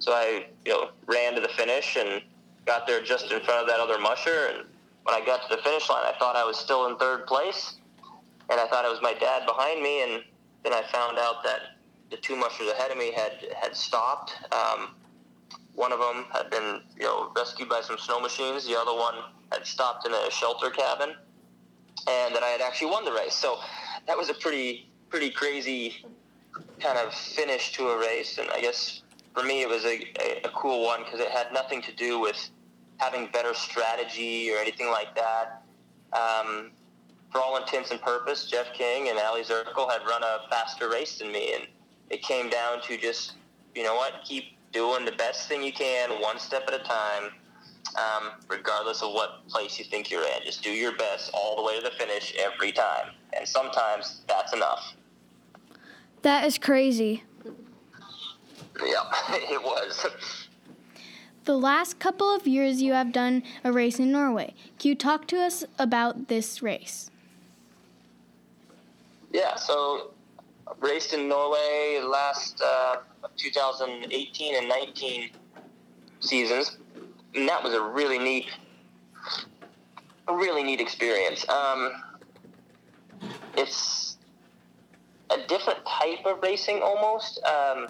So 0.00 0.12
I, 0.12 0.46
you 0.64 0.72
know, 0.72 0.90
ran 1.06 1.34
to 1.34 1.40
the 1.40 1.48
finish 1.48 1.96
and 1.96 2.22
got 2.64 2.86
there 2.88 3.00
just 3.02 3.30
in 3.30 3.40
front 3.40 3.62
of 3.62 3.68
that 3.68 3.78
other 3.78 3.98
musher. 3.98 4.50
And 4.52 4.64
when 5.04 5.14
I 5.14 5.24
got 5.24 5.48
to 5.48 5.56
the 5.56 5.62
finish 5.62 5.88
line, 5.88 6.02
I 6.04 6.18
thought 6.18 6.34
I 6.34 6.44
was 6.44 6.58
still 6.58 6.86
in 6.88 6.96
third 6.96 7.26
place, 7.26 7.76
and 8.50 8.58
I 8.58 8.66
thought 8.66 8.84
it 8.84 8.90
was 8.90 9.00
my 9.00 9.14
dad 9.14 9.46
behind 9.46 9.80
me. 9.80 10.02
And 10.02 10.24
then 10.64 10.72
I 10.72 10.82
found 10.90 11.18
out 11.18 11.44
that 11.44 11.76
the 12.10 12.16
two 12.16 12.34
mushers 12.34 12.68
ahead 12.68 12.90
of 12.90 12.98
me 12.98 13.12
had 13.12 13.32
had 13.60 13.76
stopped. 13.76 14.32
Um, 14.52 14.90
one 15.76 15.92
of 15.92 16.00
them 16.00 16.24
had 16.32 16.50
been, 16.50 16.80
you 16.98 17.04
know, 17.04 17.30
rescued 17.36 17.68
by 17.68 17.80
some 17.82 17.98
snow 17.98 18.18
machines. 18.18 18.66
The 18.66 18.76
other 18.76 18.94
one 18.94 19.14
had 19.52 19.66
stopped 19.66 20.06
in 20.06 20.12
a 20.12 20.30
shelter 20.30 20.70
cabin, 20.70 21.10
and 22.08 22.34
that 22.34 22.42
I 22.42 22.48
had 22.48 22.60
actually 22.60 22.90
won 22.90 23.04
the 23.04 23.12
race. 23.12 23.34
So 23.34 23.58
that 24.06 24.16
was 24.16 24.28
a 24.28 24.34
pretty 24.34 24.90
pretty 25.08 25.30
crazy 25.30 26.04
kind 26.80 26.98
of 26.98 27.14
finish 27.14 27.72
to 27.72 27.88
a 27.88 27.98
race. 27.98 28.38
And 28.38 28.50
I 28.50 28.60
guess 28.60 29.02
for 29.34 29.44
me, 29.44 29.62
it 29.62 29.68
was 29.68 29.84
a, 29.84 30.02
a, 30.20 30.48
a 30.48 30.50
cool 30.54 30.84
one 30.84 31.04
because 31.04 31.20
it 31.20 31.28
had 31.28 31.52
nothing 31.52 31.82
to 31.82 31.94
do 31.94 32.18
with 32.18 32.50
having 32.96 33.28
better 33.30 33.54
strategy 33.54 34.50
or 34.50 34.56
anything 34.56 34.90
like 34.90 35.14
that. 35.14 35.62
Um, 36.12 36.70
for 37.30 37.40
all 37.40 37.58
intents 37.58 37.90
and 37.90 38.00
purpose, 38.00 38.46
Jeff 38.46 38.72
King 38.72 39.10
and 39.10 39.18
Aliy 39.18 39.46
Zirkle 39.46 39.90
had 39.90 40.00
run 40.08 40.22
a 40.22 40.48
faster 40.48 40.88
race 40.88 41.18
than 41.18 41.30
me, 41.30 41.54
and 41.54 41.66
it 42.08 42.22
came 42.22 42.48
down 42.48 42.80
to 42.82 42.96
just, 42.96 43.34
you 43.74 43.82
know 43.82 43.94
what, 43.94 44.12
keep 44.24 44.55
doing 44.76 45.06
the 45.06 45.12
best 45.12 45.48
thing 45.48 45.62
you 45.62 45.72
can, 45.72 46.10
one 46.20 46.38
step 46.38 46.64
at 46.68 46.74
a 46.74 46.84
time, 46.84 47.32
um, 47.96 48.32
regardless 48.46 49.02
of 49.02 49.14
what 49.14 49.48
place 49.48 49.78
you 49.78 49.86
think 49.86 50.10
you're 50.10 50.22
in. 50.22 50.42
Just 50.44 50.62
do 50.62 50.70
your 50.70 50.94
best 50.96 51.30
all 51.32 51.56
the 51.56 51.62
way 51.62 51.78
to 51.78 51.82
the 51.82 51.92
finish 51.92 52.34
every 52.38 52.72
time. 52.72 53.12
And 53.32 53.48
sometimes 53.48 54.20
that's 54.28 54.52
enough. 54.52 54.94
That 56.20 56.44
is 56.44 56.58
crazy. 56.58 57.24
Yeah, 58.84 59.00
it 59.30 59.62
was. 59.62 60.06
The 61.44 61.56
last 61.56 61.98
couple 61.98 62.34
of 62.34 62.46
years 62.46 62.82
you 62.82 62.92
have 62.92 63.12
done 63.12 63.44
a 63.64 63.72
race 63.72 63.98
in 63.98 64.12
Norway. 64.12 64.52
Can 64.78 64.90
you 64.90 64.94
talk 64.94 65.26
to 65.28 65.40
us 65.40 65.64
about 65.78 66.28
this 66.28 66.60
race? 66.60 67.10
Yeah, 69.32 69.54
so 69.54 70.10
raced 70.80 71.12
in 71.12 71.28
Norway 71.28 72.00
last 72.02 72.60
uh, 72.62 72.96
2018 73.36 74.56
and 74.56 74.68
19 74.68 75.30
seasons, 76.20 76.78
and 77.34 77.48
that 77.48 77.62
was 77.62 77.74
a 77.74 77.82
really 77.82 78.18
neat, 78.18 78.46
a 80.28 80.34
really 80.34 80.62
neat 80.62 80.80
experience. 80.80 81.48
Um, 81.48 81.92
it's 83.56 84.16
a 85.30 85.38
different 85.48 85.80
type 85.86 86.24
of 86.24 86.42
racing 86.42 86.82
almost. 86.82 87.42
Um, 87.44 87.88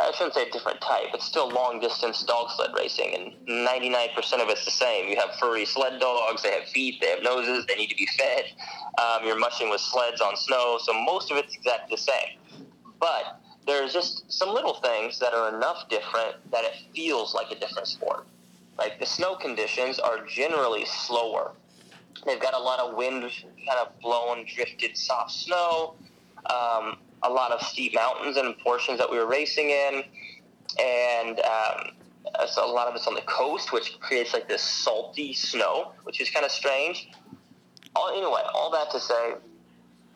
I 0.00 0.10
shouldn't 0.12 0.34
say 0.34 0.48
a 0.48 0.50
different 0.50 0.80
type. 0.80 1.08
It's 1.14 1.24
still 1.24 1.48
long 1.48 1.80
distance 1.80 2.22
dog 2.24 2.50
sled 2.50 2.70
racing, 2.76 3.14
and 3.14 3.48
99% 3.48 4.16
of 4.42 4.48
it's 4.48 4.64
the 4.64 4.72
same. 4.72 5.08
You 5.08 5.16
have 5.16 5.36
furry 5.38 5.64
sled 5.64 6.00
dogs, 6.00 6.42
they 6.42 6.52
have 6.52 6.64
feet, 6.68 7.00
they 7.00 7.08
have 7.08 7.22
noses, 7.22 7.64
they 7.66 7.76
need 7.76 7.88
to 7.88 7.96
be 7.96 8.08
fed. 8.18 8.44
Um, 8.98 9.24
you're 9.24 9.38
mushing 9.38 9.70
with 9.70 9.80
sleds 9.80 10.20
on 10.20 10.36
snow, 10.36 10.78
so 10.82 10.92
most 10.92 11.30
of 11.30 11.36
it's 11.36 11.54
exactly 11.54 11.94
the 11.94 12.02
same. 12.02 12.66
But 12.98 13.40
there's 13.66 13.92
just 13.92 14.30
some 14.32 14.52
little 14.52 14.74
things 14.74 15.18
that 15.20 15.32
are 15.32 15.54
enough 15.54 15.88
different 15.88 16.50
that 16.50 16.64
it 16.64 16.72
feels 16.94 17.34
like 17.34 17.50
a 17.52 17.54
different 17.60 17.86
sport. 17.86 18.26
Like 18.78 18.98
the 18.98 19.06
snow 19.06 19.36
conditions 19.36 19.98
are 19.98 20.24
generally 20.26 20.86
slower. 20.86 21.52
They've 22.26 22.40
got 22.40 22.54
a 22.54 22.58
lot 22.58 22.80
of 22.80 22.96
wind 22.96 23.22
kind 23.22 23.78
of 23.80 23.98
blowing, 24.00 24.46
drifted 24.46 24.96
soft 24.96 25.30
snow. 25.30 25.94
Um, 26.46 26.98
a 27.22 27.30
lot 27.30 27.52
of 27.52 27.60
steep 27.62 27.94
mountains 27.94 28.36
and 28.36 28.56
portions 28.58 28.98
that 28.98 29.10
we 29.10 29.18
were 29.18 29.26
racing 29.26 29.70
in, 29.70 30.02
and 30.78 31.40
um, 31.40 31.90
so 32.46 32.64
a 32.64 32.72
lot 32.72 32.88
of 32.88 32.94
it's 32.94 33.06
on 33.06 33.14
the 33.14 33.22
coast, 33.22 33.72
which 33.72 33.98
creates 34.00 34.32
like 34.32 34.48
this 34.48 34.62
salty 34.62 35.32
snow, 35.32 35.92
which 36.04 36.20
is 36.20 36.30
kind 36.30 36.44
of 36.44 36.52
strange. 36.52 37.10
All, 37.96 38.10
anyway, 38.10 38.42
all 38.54 38.70
that 38.70 38.90
to 38.92 39.00
say, 39.00 39.34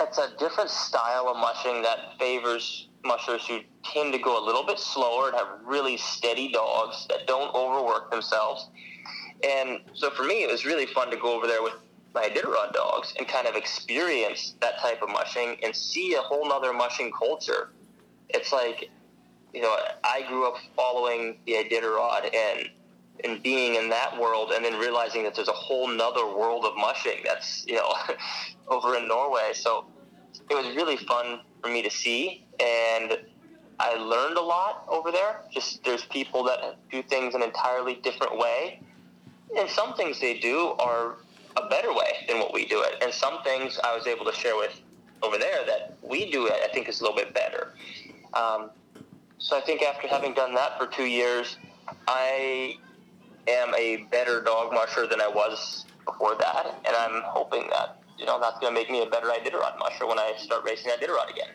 it's 0.00 0.18
a 0.18 0.30
different 0.38 0.70
style 0.70 1.28
of 1.28 1.36
mushing 1.36 1.82
that 1.82 2.18
favors 2.18 2.88
mushers 3.04 3.46
who 3.46 3.60
tend 3.84 4.12
to 4.12 4.18
go 4.18 4.42
a 4.42 4.44
little 4.44 4.64
bit 4.64 4.78
slower 4.78 5.28
and 5.28 5.36
have 5.36 5.48
really 5.64 5.96
steady 5.96 6.52
dogs 6.52 7.06
that 7.08 7.26
don't 7.26 7.52
overwork 7.54 8.10
themselves. 8.10 8.68
And 9.42 9.80
so 9.94 10.10
for 10.10 10.22
me, 10.22 10.44
it 10.44 10.50
was 10.50 10.64
really 10.64 10.86
fun 10.86 11.10
to 11.10 11.16
go 11.16 11.36
over 11.36 11.46
there 11.46 11.62
with 11.62 11.74
my 12.14 12.28
Iditarod 12.28 12.72
dogs 12.72 13.14
and 13.18 13.26
kind 13.26 13.46
of 13.46 13.54
experience 13.54 14.54
that 14.60 14.78
type 14.80 15.02
of 15.02 15.08
mushing 15.08 15.56
and 15.62 15.74
see 15.74 16.14
a 16.14 16.20
whole 16.20 16.48
nother 16.48 16.72
mushing 16.72 17.10
culture. 17.12 17.70
It's 18.28 18.52
like, 18.52 18.90
you 19.52 19.62
know, 19.62 19.74
I 20.04 20.24
grew 20.28 20.46
up 20.46 20.54
following 20.76 21.36
the 21.46 21.52
Iditarod 21.52 22.34
and 22.34 22.68
and 23.24 23.42
being 23.42 23.76
in 23.76 23.88
that 23.88 24.18
world 24.20 24.50
and 24.52 24.64
then 24.64 24.74
realizing 24.78 25.22
that 25.22 25.34
there's 25.34 25.48
a 25.48 25.52
whole 25.52 25.86
nother 25.86 26.26
world 26.26 26.64
of 26.64 26.76
mushing 26.76 27.18
that's, 27.24 27.64
you 27.66 27.74
know, 27.74 27.94
over 28.68 28.96
in 28.96 29.06
Norway. 29.06 29.52
So 29.54 29.84
it 30.50 30.54
was 30.54 30.74
really 30.74 30.96
fun 30.96 31.40
for 31.62 31.70
me 31.70 31.82
to 31.82 31.90
see, 31.90 32.44
and 32.58 33.18
I 33.78 33.94
learned 33.94 34.36
a 34.36 34.42
lot 34.42 34.84
over 34.88 35.12
there. 35.12 35.42
Just 35.52 35.84
there's 35.84 36.04
people 36.06 36.42
that 36.44 36.76
do 36.90 37.02
things 37.02 37.34
an 37.34 37.42
entirely 37.42 37.94
different 37.96 38.38
way, 38.38 38.80
and 39.56 39.68
some 39.68 39.94
things 39.94 40.20
they 40.20 40.38
do 40.38 40.74
are 40.78 41.16
a 41.56 41.68
better 41.68 41.92
way 41.92 42.24
than 42.28 42.38
what 42.38 42.52
we 42.52 42.66
do 42.66 42.82
it, 42.82 43.02
and 43.02 43.12
some 43.12 43.42
things 43.42 43.78
I 43.82 43.94
was 43.94 44.06
able 44.06 44.24
to 44.26 44.32
share 44.32 44.56
with 44.56 44.80
over 45.22 45.38
there 45.38 45.64
that 45.66 45.96
we 46.02 46.30
do 46.30 46.46
it. 46.46 46.54
I 46.64 46.68
think 46.72 46.88
is 46.88 47.00
a 47.00 47.04
little 47.04 47.16
bit 47.16 47.34
better. 47.34 47.74
Um, 48.34 48.70
so 49.38 49.56
I 49.56 49.60
think 49.60 49.82
after 49.82 50.08
having 50.08 50.34
done 50.34 50.54
that 50.54 50.78
for 50.78 50.86
two 50.86 51.04
years, 51.04 51.56
I 52.06 52.76
am 53.48 53.74
a 53.74 54.06
better 54.10 54.40
dog 54.40 54.72
musher 54.72 55.06
than 55.06 55.20
I 55.20 55.28
was 55.28 55.84
before 56.04 56.36
that, 56.36 56.80
and 56.86 56.96
I'm 56.96 57.22
hoping 57.24 57.68
that 57.70 57.98
you 58.18 58.26
know 58.26 58.40
that's 58.40 58.58
going 58.60 58.74
to 58.74 58.80
make 58.80 58.90
me 58.90 59.02
a 59.02 59.06
better 59.06 59.26
Iditarod 59.26 59.78
musher 59.78 60.06
when 60.06 60.18
I 60.18 60.34
start 60.38 60.64
racing 60.64 60.90
Iditarod 60.92 61.30
again. 61.30 61.50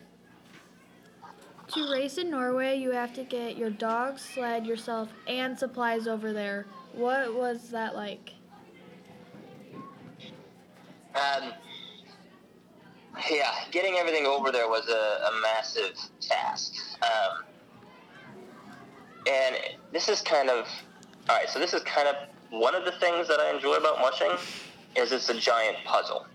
To 1.73 1.91
race 1.91 2.17
in 2.17 2.31
Norway, 2.31 2.77
you 2.77 2.91
have 2.91 3.13
to 3.15 3.23
get 3.23 3.57
your 3.57 3.69
dog, 3.69 4.19
sled, 4.19 4.65
yourself, 4.65 5.09
and 5.27 5.57
supplies 5.57 6.07
over 6.07 6.31
there. 6.31 6.65
What 6.93 7.33
was 7.33 7.69
that 7.71 7.93
like? 7.93 8.31
Um, 11.17 11.53
yeah, 13.31 13.51
getting 13.71 13.95
everything 13.95 14.25
over 14.25 14.51
there 14.51 14.67
was 14.67 14.87
a, 14.87 14.91
a 14.91 15.41
massive 15.41 15.97
task. 16.19 16.73
Um, 17.01 17.43
and 19.27 19.55
this 19.91 20.07
is 20.09 20.21
kind 20.21 20.49
of, 20.49 20.67
all 21.29 21.35
right, 21.35 21.49
so 21.49 21.59
this 21.59 21.73
is 21.73 21.81
kind 21.83 22.07
of 22.07 22.15
one 22.51 22.75
of 22.75 22.85
the 22.85 22.91
things 22.93 23.27
that 23.27 23.39
I 23.39 23.53
enjoy 23.53 23.75
about 23.75 23.99
mushing 23.99 24.31
is 24.95 25.11
it's 25.11 25.29
a 25.29 25.39
giant 25.39 25.77
puzzle. 25.85 26.25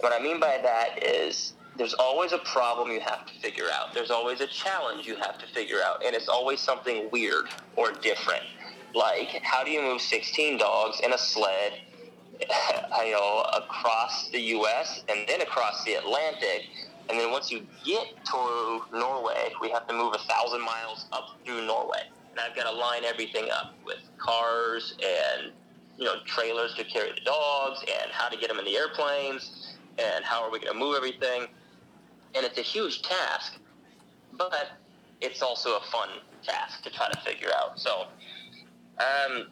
What 0.00 0.12
I 0.12 0.22
mean 0.22 0.38
by 0.38 0.58
that 0.62 1.02
is 1.02 1.54
there's 1.76 1.94
always 1.94 2.32
a 2.32 2.38
problem 2.38 2.90
you 2.90 3.00
have 3.00 3.26
to 3.26 3.34
figure 3.40 3.66
out. 3.72 3.94
There's 3.94 4.10
always 4.10 4.40
a 4.40 4.46
challenge 4.46 5.06
you 5.06 5.16
have 5.16 5.38
to 5.38 5.46
figure 5.46 5.78
out, 5.84 6.04
and 6.04 6.14
it's 6.14 6.28
always 6.28 6.60
something 6.60 7.08
weird 7.10 7.46
or 7.76 7.92
different. 7.92 8.44
Like, 8.94 9.40
how 9.42 9.64
do 9.64 9.70
you 9.70 9.82
move 9.82 10.00
16 10.00 10.58
dogs 10.58 11.00
in 11.00 11.12
a 11.12 11.18
sled, 11.18 11.72
you 12.40 13.12
know, 13.12 13.46
across 13.56 14.28
the 14.30 14.40
U.S. 14.40 15.02
and 15.08 15.26
then 15.28 15.40
across 15.40 15.84
the 15.84 15.94
Atlantic? 15.94 16.68
And 17.08 17.18
then 17.18 17.30
once 17.30 17.50
you 17.50 17.66
get 17.84 18.06
to 18.26 18.80
Norway, 18.92 19.52
we 19.62 19.70
have 19.70 19.86
to 19.88 19.94
move 19.94 20.14
a 20.14 20.18
thousand 20.18 20.60
miles 20.60 21.06
up 21.12 21.38
through 21.44 21.66
Norway, 21.66 22.02
and 22.30 22.40
I've 22.40 22.54
got 22.54 22.70
to 22.70 22.76
line 22.76 23.04
everything 23.04 23.48
up 23.50 23.74
with 23.86 23.98
cars 24.18 24.94
and 25.02 25.52
you 25.96 26.04
know 26.04 26.16
trailers 26.26 26.74
to 26.74 26.84
carry 26.84 27.10
the 27.10 27.20
dogs, 27.24 27.80
and 27.80 28.10
how 28.12 28.28
to 28.28 28.36
get 28.36 28.48
them 28.48 28.58
in 28.58 28.66
the 28.66 28.76
airplanes, 28.76 29.76
and 29.98 30.24
how 30.24 30.42
are 30.42 30.50
we 30.50 30.58
going 30.58 30.72
to 30.72 30.78
move 30.78 30.96
everything 30.96 31.48
and 32.34 32.44
it's 32.44 32.58
a 32.58 32.62
huge 32.62 33.02
task, 33.02 33.58
but 34.36 34.70
it's 35.20 35.42
also 35.42 35.76
a 35.76 35.80
fun 35.90 36.08
task 36.42 36.82
to 36.82 36.90
try 36.90 37.08
to 37.10 37.20
figure 37.20 37.50
out. 37.56 37.78
So, 37.78 38.06
um, 38.98 39.48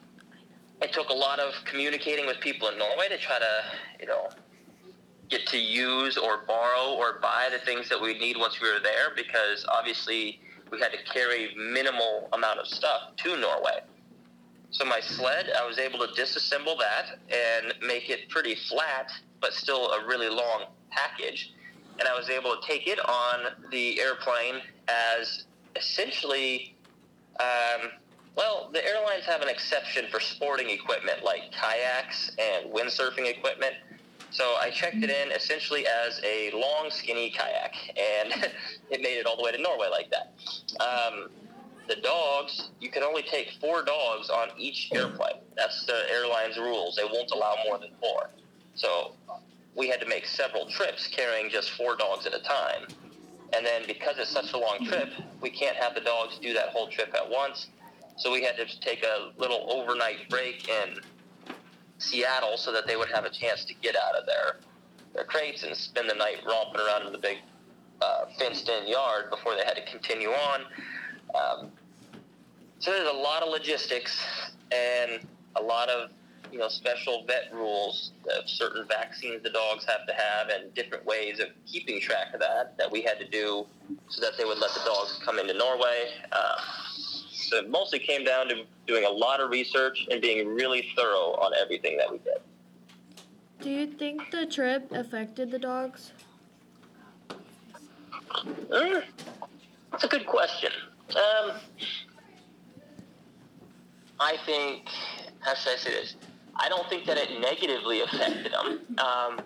it 0.81 0.93
took 0.93 1.09
a 1.09 1.13
lot 1.13 1.39
of 1.39 1.53
communicating 1.65 2.25
with 2.25 2.39
people 2.39 2.67
in 2.69 2.77
Norway 2.77 3.07
to 3.09 3.17
try 3.17 3.39
to, 3.39 3.63
you 3.99 4.05
know, 4.05 4.29
get 5.29 5.45
to 5.47 5.57
use 5.57 6.17
or 6.17 6.43
borrow 6.47 6.93
or 6.93 7.19
buy 7.19 7.49
the 7.51 7.59
things 7.59 7.89
that 7.89 8.01
we 8.01 8.17
need 8.17 8.37
once 8.37 8.61
we 8.61 8.71
were 8.71 8.79
there 8.79 9.13
because 9.15 9.65
obviously 9.67 10.39
we 10.71 10.79
had 10.79 10.91
to 10.91 11.03
carry 11.11 11.53
minimal 11.55 12.29
amount 12.33 12.59
of 12.59 12.67
stuff 12.67 13.15
to 13.17 13.37
Norway. 13.37 13.81
So 14.69 14.85
my 14.85 14.99
sled, 14.99 15.49
I 15.57 15.65
was 15.65 15.79
able 15.79 15.99
to 15.99 16.07
disassemble 16.07 16.77
that 16.79 17.19
and 17.29 17.73
make 17.85 18.09
it 18.09 18.29
pretty 18.29 18.55
flat, 18.55 19.11
but 19.41 19.53
still 19.53 19.91
a 19.91 20.05
really 20.05 20.29
long 20.29 20.65
package 20.91 21.53
and 21.99 22.07
I 22.07 22.15
was 22.17 22.29
able 22.29 22.55
to 22.55 22.67
take 22.67 22.87
it 22.87 22.99
on 22.99 23.69
the 23.71 23.99
airplane 23.99 24.61
as 24.87 25.45
essentially, 25.75 26.75
um, 27.39 27.89
well, 28.37 28.69
the 28.71 28.85
airlines 28.85 29.25
have 29.25 29.41
an 29.41 29.49
exception 29.49 30.05
for 30.11 30.19
sporting 30.19 30.69
equipment 30.69 31.23
like 31.23 31.51
kayaks 31.51 32.31
and 32.37 32.71
windsurfing 32.71 33.27
equipment. 33.27 33.73
So 34.29 34.55
I 34.61 34.69
checked 34.69 34.97
it 34.97 35.09
in 35.09 35.31
essentially 35.31 35.85
as 35.87 36.21
a 36.23 36.51
long, 36.51 36.89
skinny 36.91 37.31
kayak, 37.31 37.73
and 37.97 38.51
it 38.91 39.01
made 39.01 39.17
it 39.17 39.25
all 39.25 39.37
the 39.37 39.43
way 39.43 39.51
to 39.51 39.61
Norway 39.61 39.87
like 39.89 40.11
that. 40.11 40.33
Um, 40.79 41.29
the 41.87 41.95
dogs, 41.95 42.69
you 42.79 42.89
can 42.89 43.01
only 43.01 43.23
take 43.23 43.53
four 43.59 43.83
dogs 43.83 44.29
on 44.29 44.49
each 44.57 44.89
airplane. 44.93 45.39
That's 45.55 45.85
the 45.85 46.03
airline's 46.11 46.57
rules. 46.57 46.95
They 46.95 47.05
won't 47.05 47.31
allow 47.31 47.55
more 47.67 47.79
than 47.79 47.89
four. 47.99 48.29
So 48.75 49.13
we 49.75 49.87
had 49.87 49.99
to 50.01 50.07
make 50.07 50.27
several 50.27 50.69
trips 50.69 51.07
carrying 51.07 51.49
just 51.49 51.71
four 51.71 51.95
dogs 51.95 52.27
at 52.27 52.35
a 52.35 52.43
time. 52.43 52.87
And 53.53 53.65
then 53.65 53.83
because 53.87 54.15
it's 54.19 54.29
such 54.29 54.53
a 54.53 54.57
long 54.57 54.85
trip, 54.85 55.09
we 55.41 55.49
can't 55.49 55.77
have 55.77 55.95
the 55.95 56.01
dogs 56.01 56.37
do 56.39 56.53
that 56.53 56.69
whole 56.69 56.89
trip 56.89 57.15
at 57.15 57.27
once. 57.27 57.67
So 58.17 58.31
we 58.31 58.43
had 58.43 58.55
to 58.57 58.79
take 58.79 59.03
a 59.03 59.31
little 59.39 59.67
overnight 59.71 60.29
break 60.29 60.67
in 60.67 60.99
Seattle 61.99 62.57
so 62.57 62.71
that 62.71 62.87
they 62.87 62.95
would 62.95 63.09
have 63.09 63.25
a 63.25 63.29
chance 63.29 63.65
to 63.65 63.73
get 63.75 63.95
out 63.95 64.15
of 64.15 64.25
their 64.25 64.57
their 65.13 65.23
crates 65.23 65.63
and 65.63 65.75
spend 65.75 66.09
the 66.09 66.13
night 66.13 66.37
romping 66.45 66.81
around 66.81 67.07
in 67.07 67.11
the 67.11 67.17
big 67.17 67.37
uh, 68.01 68.25
fenced-in 68.37 68.87
yard 68.87 69.29
before 69.31 69.55
they 69.55 69.63
had 69.63 69.75
to 69.75 69.85
continue 69.85 70.29
on. 70.29 70.61
Um, 71.33 71.71
so 72.79 72.91
there's 72.91 73.09
a 73.09 73.17
lot 73.17 73.41
of 73.41 73.49
logistics 73.49 74.23
and 74.71 75.21
a 75.55 75.61
lot 75.61 75.89
of 75.89 76.11
you 76.51 76.59
know, 76.59 76.69
special 76.69 77.25
vet 77.27 77.53
rules 77.53 78.11
of 78.37 78.47
certain 78.47 78.87
vaccines 78.87 79.43
the 79.43 79.49
dogs 79.49 79.85
have 79.85 80.05
to 80.07 80.13
have 80.13 80.49
and 80.49 80.73
different 80.73 81.05
ways 81.05 81.39
of 81.39 81.47
keeping 81.65 81.99
track 81.99 82.33
of 82.33 82.39
that 82.39 82.77
that 82.77 82.91
we 82.91 83.01
had 83.01 83.19
to 83.19 83.27
do 83.27 83.65
so 84.09 84.21
that 84.21 84.37
they 84.37 84.45
would 84.45 84.59
let 84.59 84.71
the 84.73 84.81
dogs 84.85 85.19
come 85.25 85.39
into 85.39 85.53
Norway. 85.53 86.09
Uh, 86.31 86.55
so 87.47 87.57
it 87.57 87.69
mostly 87.69 87.99
came 87.99 88.23
down 88.23 88.49
to 88.49 88.63
doing 88.85 89.05
a 89.05 89.09
lot 89.09 89.39
of 89.39 89.49
research 89.49 90.07
and 90.11 90.21
being 90.21 90.47
really 90.47 90.87
thorough 90.95 91.33
on 91.35 91.53
everything 91.53 91.97
that 91.97 92.11
we 92.11 92.17
did. 92.19 92.37
Do 93.61 93.69
you 93.69 93.87
think 93.87 94.31
the 94.31 94.45
trip 94.45 94.91
affected 94.91 95.51
the 95.51 95.59
dogs? 95.59 96.11
Mm, 98.69 99.03
that's 99.91 100.03
a 100.03 100.07
good 100.07 100.25
question. 100.25 100.71
Um, 101.09 101.51
I 104.19 104.37
think, 104.45 104.89
how 105.39 105.53
should 105.55 105.73
I 105.73 105.77
say 105.77 105.91
this? 105.91 106.15
I 106.55 106.69
don't 106.69 106.87
think 106.89 107.05
that 107.05 107.17
it 107.17 107.39
negatively 107.39 108.01
affected 108.01 108.51
them. 108.51 108.79
Um, 108.97 109.41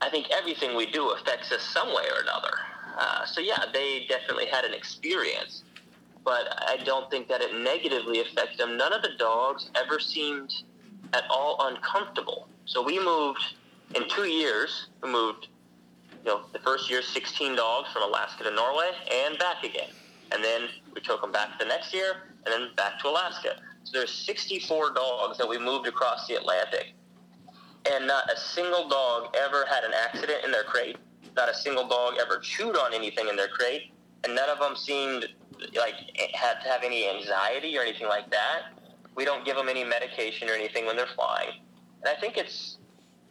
I 0.00 0.10
think 0.10 0.30
everything 0.30 0.76
we 0.76 0.86
do 0.86 1.10
affects 1.10 1.50
us 1.52 1.62
some 1.62 1.88
way 1.88 2.04
or 2.14 2.22
another. 2.22 2.58
Uh, 2.98 3.24
so 3.24 3.40
yeah, 3.40 3.64
they 3.72 4.06
definitely 4.08 4.46
had 4.46 4.64
an 4.64 4.74
experience, 4.74 5.64
but 6.24 6.48
I 6.66 6.78
don't 6.84 7.10
think 7.10 7.28
that 7.28 7.40
it 7.40 7.54
negatively 7.54 8.20
affected 8.20 8.58
them. 8.58 8.76
None 8.76 8.92
of 8.92 9.02
the 9.02 9.10
dogs 9.18 9.70
ever 9.74 10.00
seemed 10.00 10.52
at 11.12 11.24
all 11.30 11.68
uncomfortable. 11.68 12.48
So 12.64 12.82
we 12.82 12.98
moved 12.98 13.42
in 13.94 14.08
two 14.08 14.24
years. 14.24 14.88
We 15.02 15.10
moved, 15.10 15.48
you 16.24 16.30
know, 16.30 16.40
the 16.52 16.58
first 16.60 16.90
year 16.90 17.02
16 17.02 17.56
dogs 17.56 17.92
from 17.92 18.02
Alaska 18.02 18.44
to 18.44 18.50
Norway 18.50 18.90
and 19.12 19.38
back 19.38 19.64
again, 19.64 19.90
and 20.32 20.42
then 20.42 20.68
we 20.94 21.00
took 21.00 21.20
them 21.20 21.30
back 21.30 21.58
the 21.58 21.66
next 21.66 21.92
year 21.92 22.22
and 22.46 22.52
then 22.52 22.74
back 22.76 22.98
to 23.00 23.08
Alaska. 23.08 23.56
So 23.84 23.98
there's 23.98 24.12
64 24.12 24.94
dogs 24.94 25.38
that 25.38 25.48
we 25.48 25.58
moved 25.58 25.86
across 25.86 26.26
the 26.26 26.36
Atlantic, 26.36 26.94
and 27.90 28.06
not 28.06 28.30
a 28.32 28.36
single 28.38 28.88
dog 28.88 29.36
ever 29.36 29.66
had 29.66 29.84
an 29.84 29.92
accident 29.92 30.42
in 30.44 30.50
their 30.50 30.64
crate. 30.64 30.96
Not 31.36 31.50
a 31.50 31.54
single 31.54 31.86
dog 31.86 32.14
ever 32.20 32.38
chewed 32.38 32.76
on 32.76 32.94
anything 32.94 33.28
in 33.28 33.36
their 33.36 33.48
crate, 33.48 33.90
and 34.24 34.34
none 34.34 34.48
of 34.48 34.58
them 34.58 34.76
seemed 34.76 35.26
like 35.76 35.94
had 36.34 36.60
to 36.62 36.68
have 36.68 36.82
any 36.82 37.08
anxiety 37.08 37.76
or 37.78 37.82
anything 37.82 38.08
like 38.08 38.30
that. 38.30 38.72
We 39.16 39.24
don't 39.24 39.44
give 39.44 39.56
them 39.56 39.68
any 39.68 39.84
medication 39.84 40.48
or 40.48 40.52
anything 40.52 40.86
when 40.86 40.96
they're 40.96 41.06
flying, 41.14 41.60
and 42.02 42.08
I 42.16 42.20
think 42.20 42.36
it's 42.36 42.78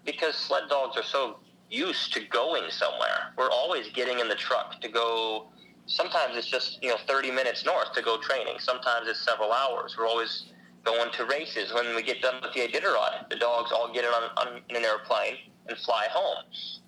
because 0.05 0.35
sled 0.35 0.63
dogs 0.69 0.97
are 0.97 1.03
so 1.03 1.39
used 1.69 2.13
to 2.13 2.25
going 2.27 2.63
somewhere. 2.69 3.33
We're 3.37 3.49
always 3.49 3.89
getting 3.89 4.19
in 4.19 4.29
the 4.29 4.35
truck 4.35 4.79
to 4.81 4.87
go 4.87 5.47
sometimes 5.85 6.37
it's 6.37 6.47
just 6.47 6.81
you 6.81 6.89
know 6.89 6.97
30 7.07 7.31
minutes 7.31 7.65
north 7.65 7.93
to 7.93 8.01
go 8.01 8.17
training. 8.17 8.55
Sometimes 8.59 9.07
it's 9.07 9.23
several 9.23 9.51
hours. 9.51 9.95
We're 9.97 10.07
always 10.07 10.45
going 10.83 11.11
to 11.13 11.25
races. 11.25 11.73
When 11.73 11.95
we 11.95 12.03
get 12.03 12.21
done 12.21 12.35
with 12.41 12.53
the 12.53 12.61
Iditarod, 12.61 13.29
the 13.29 13.37
dogs 13.37 13.71
all 13.71 13.91
get 13.93 14.05
on, 14.05 14.29
on 14.37 14.61
in 14.69 14.75
an 14.75 14.83
airplane 14.83 15.35
and 15.67 15.77
fly 15.79 16.07
home. 16.11 16.43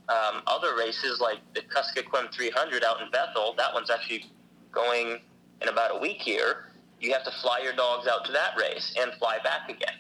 Um, 0.07 0.43
other 0.47 0.75
races 0.77 1.19
like 1.19 1.39
the 1.53 1.61
Kuskokwim 1.61 2.31
300 2.33 2.83
out 2.83 3.01
in 3.01 3.09
Bethel, 3.11 3.55
that 3.57 3.73
one's 3.73 3.89
actually 3.89 4.25
going 4.71 5.19
in 5.61 5.69
about 5.69 5.95
a 5.95 5.99
week 5.99 6.21
here. 6.21 6.71
You 6.99 7.11
have 7.13 7.23
to 7.23 7.31
fly 7.41 7.61
your 7.63 7.73
dogs 7.73 8.07
out 8.07 8.25
to 8.25 8.31
that 8.31 8.51
race 8.59 8.93
and 8.99 9.11
fly 9.13 9.39
back 9.43 9.69
again. 9.69 9.95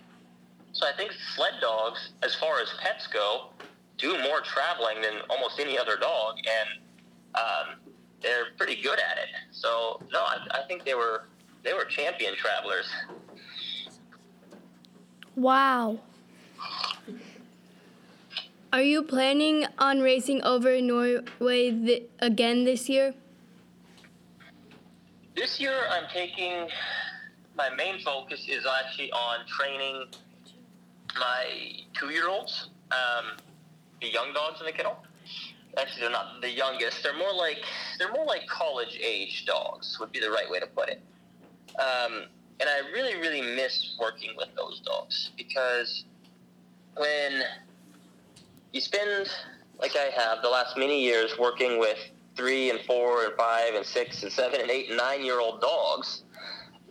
So 0.73 0.85
I 0.85 0.91
think 0.95 1.11
sled 1.35 1.53
dogs, 1.61 2.11
as 2.21 2.35
far 2.35 2.59
as 2.59 2.67
pets 2.81 3.07
go, 3.07 3.49
do 3.97 4.21
more 4.21 4.41
traveling 4.41 5.01
than 5.01 5.21
almost 5.29 5.59
any 5.59 5.77
other 5.77 5.95
dog, 5.97 6.35
and 6.37 6.69
um, 7.35 7.93
they're 8.21 8.47
pretty 8.57 8.81
good 8.81 8.99
at 8.99 9.17
it. 9.17 9.29
So 9.51 10.01
no, 10.11 10.19
I, 10.19 10.37
I 10.51 10.67
think 10.67 10.83
they 10.83 10.95
were 10.95 11.23
they 11.63 11.73
were 11.73 11.85
champion 11.85 12.35
travelers. 12.35 12.89
Wow. 15.35 15.99
Are 18.75 18.81
you 18.81 19.03
planning 19.03 19.65
on 19.79 20.01
racing 20.01 20.43
over 20.43 20.81
Norway 20.81 21.71
th- 21.71 22.09
again 22.19 22.65
this 22.65 22.89
year? 22.89 23.13
This 25.33 25.61
year, 25.61 25.87
I'm 25.89 26.09
taking 26.11 26.67
my 27.55 27.69
main 27.69 28.01
focus 28.01 28.45
is 28.49 28.65
actually 28.65 29.13
on 29.13 29.45
training 29.47 30.07
my 31.17 31.71
two-year-olds, 31.93 32.71
um, 32.91 33.37
the 34.01 34.11
young 34.11 34.33
dogs 34.33 34.59
in 34.59 34.65
the 34.65 34.73
kennel. 34.73 34.97
Actually, 35.77 36.01
they're 36.01 36.11
not 36.11 36.41
the 36.41 36.51
youngest. 36.51 37.01
They're 37.01 37.17
more 37.17 37.33
like 37.33 37.63
they're 37.97 38.11
more 38.11 38.25
like 38.25 38.45
college-age 38.47 39.45
dogs 39.45 39.97
would 40.01 40.11
be 40.11 40.19
the 40.19 40.31
right 40.31 40.51
way 40.51 40.59
to 40.59 40.67
put 40.67 40.89
it. 40.89 41.01
Um, 41.79 42.25
and 42.59 42.67
I 42.67 42.79
really, 42.91 43.15
really 43.21 43.55
miss 43.55 43.95
working 43.97 44.31
with 44.35 44.49
those 44.57 44.81
dogs 44.81 45.31
because 45.37 46.03
when 46.97 47.41
you 48.71 48.81
spend, 48.81 49.29
like 49.79 49.95
I 49.95 50.09
have, 50.15 50.41
the 50.41 50.49
last 50.49 50.77
many 50.77 51.03
years 51.03 51.37
working 51.39 51.79
with 51.79 51.97
three 52.35 52.69
and 52.69 52.79
four 52.81 53.25
and 53.25 53.33
five 53.35 53.75
and 53.75 53.85
six 53.85 54.23
and 54.23 54.31
seven 54.31 54.61
and 54.61 54.69
eight 54.69 54.89
and 54.89 54.97
nine 54.97 55.23
year 55.23 55.39
old 55.39 55.61
dogs, 55.61 56.23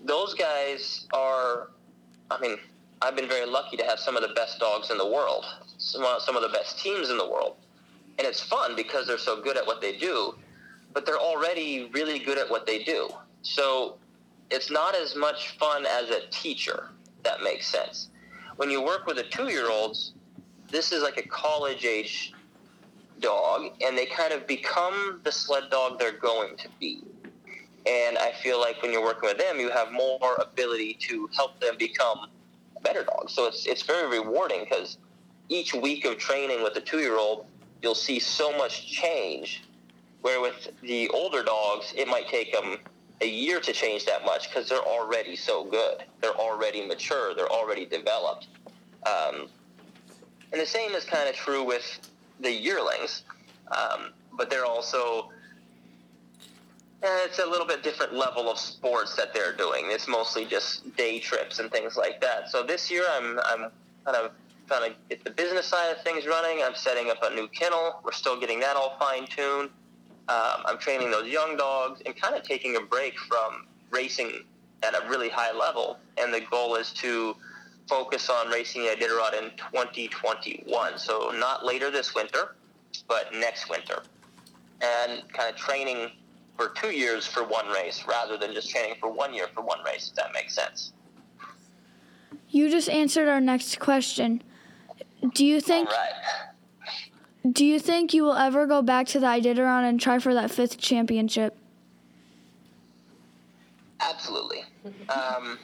those 0.04 0.34
guys 0.34 1.06
are, 1.12 1.70
I 2.30 2.40
mean, 2.40 2.58
I've 3.02 3.16
been 3.16 3.28
very 3.28 3.46
lucky 3.46 3.76
to 3.76 3.84
have 3.84 3.98
some 3.98 4.16
of 4.16 4.22
the 4.22 4.34
best 4.34 4.58
dogs 4.58 4.90
in 4.90 4.98
the 4.98 5.06
world, 5.06 5.44
some, 5.78 6.02
uh, 6.04 6.18
some 6.20 6.36
of 6.36 6.42
the 6.42 6.48
best 6.48 6.78
teams 6.78 7.10
in 7.10 7.18
the 7.18 7.28
world. 7.28 7.56
And 8.18 8.26
it's 8.26 8.40
fun 8.40 8.76
because 8.76 9.06
they're 9.06 9.18
so 9.18 9.40
good 9.40 9.56
at 9.56 9.66
what 9.66 9.80
they 9.80 9.96
do, 9.96 10.34
but 10.92 11.04
they're 11.04 11.18
already 11.18 11.90
really 11.92 12.18
good 12.18 12.38
at 12.38 12.48
what 12.48 12.66
they 12.66 12.84
do. 12.84 13.08
So 13.42 13.96
it's 14.50 14.70
not 14.70 14.94
as 14.94 15.16
much 15.16 15.56
fun 15.58 15.84
as 15.84 16.10
a 16.10 16.26
teacher, 16.30 16.90
that 17.24 17.42
makes 17.42 17.66
sense. 17.66 18.08
When 18.56 18.70
you 18.70 18.80
work 18.80 19.06
with 19.06 19.16
the 19.16 19.24
two 19.24 19.48
year 19.48 19.68
olds, 19.68 20.12
this 20.70 20.92
is 20.92 21.02
like 21.02 21.18
a 21.18 21.28
college 21.28 21.84
age 21.84 22.32
dog, 23.20 23.70
and 23.84 23.96
they 23.96 24.06
kind 24.06 24.32
of 24.32 24.46
become 24.46 25.20
the 25.24 25.32
sled 25.32 25.64
dog 25.70 25.98
they're 25.98 26.18
going 26.18 26.56
to 26.56 26.68
be. 26.80 27.02
And 27.86 28.16
I 28.18 28.32
feel 28.42 28.60
like 28.60 28.80
when 28.82 28.92
you're 28.92 29.02
working 29.02 29.28
with 29.28 29.38
them, 29.38 29.60
you 29.60 29.70
have 29.70 29.92
more 29.92 30.36
ability 30.36 30.96
to 31.02 31.28
help 31.36 31.60
them 31.60 31.74
become 31.78 32.28
better 32.82 33.04
dogs. 33.04 33.32
So 33.32 33.46
it's 33.46 33.66
it's 33.66 33.82
very 33.82 34.08
rewarding 34.08 34.64
because 34.68 34.98
each 35.48 35.74
week 35.74 36.04
of 36.04 36.18
training 36.18 36.62
with 36.62 36.76
a 36.76 36.80
two 36.80 36.98
year 36.98 37.18
old, 37.18 37.46
you'll 37.82 37.94
see 37.94 38.18
so 38.18 38.56
much 38.56 38.86
change. 38.86 39.62
Where 40.22 40.40
with 40.40 40.70
the 40.80 41.08
older 41.10 41.42
dogs, 41.42 41.92
it 41.94 42.08
might 42.08 42.28
take 42.28 42.50
them 42.50 42.78
a 43.20 43.28
year 43.28 43.60
to 43.60 43.72
change 43.72 44.06
that 44.06 44.24
much 44.24 44.48
because 44.48 44.68
they're 44.68 44.78
already 44.78 45.36
so 45.36 45.64
good. 45.64 46.04
They're 46.22 46.34
already 46.34 46.86
mature. 46.86 47.34
They're 47.34 47.48
already 47.48 47.84
developed. 47.84 48.48
Um, 49.06 49.48
and 50.54 50.62
the 50.62 50.66
same 50.66 50.92
is 50.92 51.04
kind 51.04 51.28
of 51.28 51.34
true 51.34 51.64
with 51.64 51.98
the 52.38 52.50
yearlings, 52.52 53.24
um, 53.72 54.12
but 54.34 54.48
they're 54.48 54.64
also 54.64 55.32
eh, 57.02 57.08
it's 57.24 57.40
a 57.40 57.44
little 57.46 57.66
bit 57.66 57.82
different 57.82 58.14
level 58.14 58.48
of 58.48 58.56
sports 58.56 59.16
that 59.16 59.34
they're 59.34 59.56
doing. 59.56 59.86
It's 59.86 60.06
mostly 60.06 60.44
just 60.44 60.96
day 60.96 61.18
trips 61.18 61.58
and 61.58 61.72
things 61.72 61.96
like 61.96 62.20
that. 62.20 62.50
So 62.50 62.62
this 62.62 62.88
year, 62.88 63.02
I'm 63.10 63.40
I'm 63.40 63.70
kind 64.04 64.16
of 64.16 64.30
trying 64.68 64.92
to 64.92 64.96
get 65.08 65.24
the 65.24 65.30
business 65.30 65.66
side 65.66 65.90
of 65.90 66.04
things 66.04 66.24
running. 66.24 66.62
I'm 66.62 66.76
setting 66.76 67.10
up 67.10 67.18
a 67.24 67.34
new 67.34 67.48
kennel. 67.48 68.00
We're 68.04 68.12
still 68.12 68.38
getting 68.38 68.60
that 68.60 68.76
all 68.76 68.96
fine 69.00 69.26
tuned. 69.26 69.70
Um, 70.28 70.62
I'm 70.66 70.78
training 70.78 71.10
those 71.10 71.26
young 71.26 71.56
dogs 71.56 72.00
and 72.06 72.14
kind 72.14 72.36
of 72.36 72.44
taking 72.44 72.76
a 72.76 72.80
break 72.80 73.18
from 73.18 73.66
racing 73.90 74.44
at 74.84 74.94
a 74.94 75.08
really 75.08 75.30
high 75.30 75.52
level. 75.52 75.98
And 76.16 76.32
the 76.32 76.42
goal 76.42 76.76
is 76.76 76.92
to 76.92 77.34
focus 77.88 78.30
on 78.30 78.48
racing 78.48 78.82
the 78.82 78.88
Iditarod 78.88 79.42
in 79.42 79.50
2021. 79.56 80.98
So 80.98 81.32
not 81.34 81.64
later 81.64 81.90
this 81.90 82.14
winter, 82.14 82.56
but 83.08 83.32
next 83.34 83.68
winter. 83.68 84.02
And 84.80 85.22
kind 85.32 85.52
of 85.52 85.56
training 85.56 86.10
for 86.56 86.68
two 86.68 86.90
years 86.90 87.26
for 87.26 87.44
one 87.44 87.68
race 87.68 88.04
rather 88.06 88.36
than 88.36 88.52
just 88.52 88.70
training 88.70 88.94
for 89.00 89.10
one 89.10 89.34
year 89.34 89.46
for 89.54 89.62
one 89.62 89.78
race, 89.84 90.10
if 90.10 90.16
that 90.16 90.32
makes 90.32 90.54
sense. 90.54 90.92
You 92.48 92.70
just 92.70 92.88
answered 92.88 93.28
our 93.28 93.40
next 93.40 93.80
question. 93.80 94.42
Do 95.34 95.44
you 95.44 95.60
think 95.60 95.88
right. 95.88 96.12
do 97.50 97.64
you 97.64 97.80
think 97.80 98.14
you 98.14 98.22
will 98.22 98.34
ever 98.36 98.66
go 98.66 98.82
back 98.82 99.06
to 99.08 99.20
the 99.20 99.26
Iditarod 99.26 99.88
and 99.88 100.00
try 100.00 100.18
for 100.18 100.34
that 100.34 100.50
fifth 100.50 100.78
championship? 100.78 101.56
Absolutely. 104.00 104.64
Um, 105.08 105.58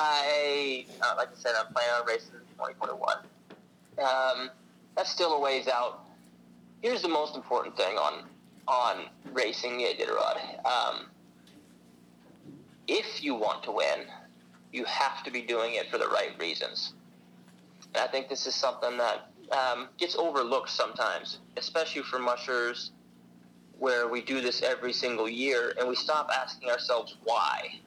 I, 0.00 0.86
uh, 1.02 1.14
like 1.16 1.28
I 1.28 1.34
said, 1.38 1.52
I'm 1.58 1.72
planning 1.72 1.94
on 2.00 2.06
racing 2.06 2.34
in 2.34 2.40
2021. 2.56 3.18
Um, 3.98 4.50
that's 4.96 5.10
still 5.10 5.34
a 5.34 5.40
ways 5.40 5.68
out. 5.68 6.06
Here's 6.80 7.02
the 7.02 7.08
most 7.08 7.36
important 7.36 7.76
thing 7.76 7.96
on 7.96 8.24
on 8.66 9.06
racing 9.32 9.78
the 9.78 9.84
Iditarod. 9.84 10.64
Um, 10.64 11.06
if 12.86 13.22
you 13.22 13.34
want 13.34 13.64
to 13.64 13.72
win, 13.72 14.06
you 14.72 14.84
have 14.84 15.24
to 15.24 15.30
be 15.30 15.42
doing 15.42 15.74
it 15.74 15.90
for 15.90 15.98
the 15.98 16.06
right 16.06 16.30
reasons. 16.38 16.94
And 17.94 18.04
I 18.04 18.06
think 18.06 18.28
this 18.28 18.46
is 18.46 18.54
something 18.54 18.96
that 18.98 19.30
um, 19.50 19.88
gets 19.98 20.14
overlooked 20.14 20.70
sometimes, 20.70 21.40
especially 21.56 22.02
for 22.02 22.20
mushers 22.20 22.92
where 23.78 24.06
we 24.08 24.20
do 24.20 24.40
this 24.40 24.62
every 24.62 24.92
single 24.92 25.28
year 25.28 25.74
and 25.78 25.88
we 25.88 25.96
stop 25.96 26.30
asking 26.32 26.70
ourselves 26.70 27.16
why. 27.24 27.80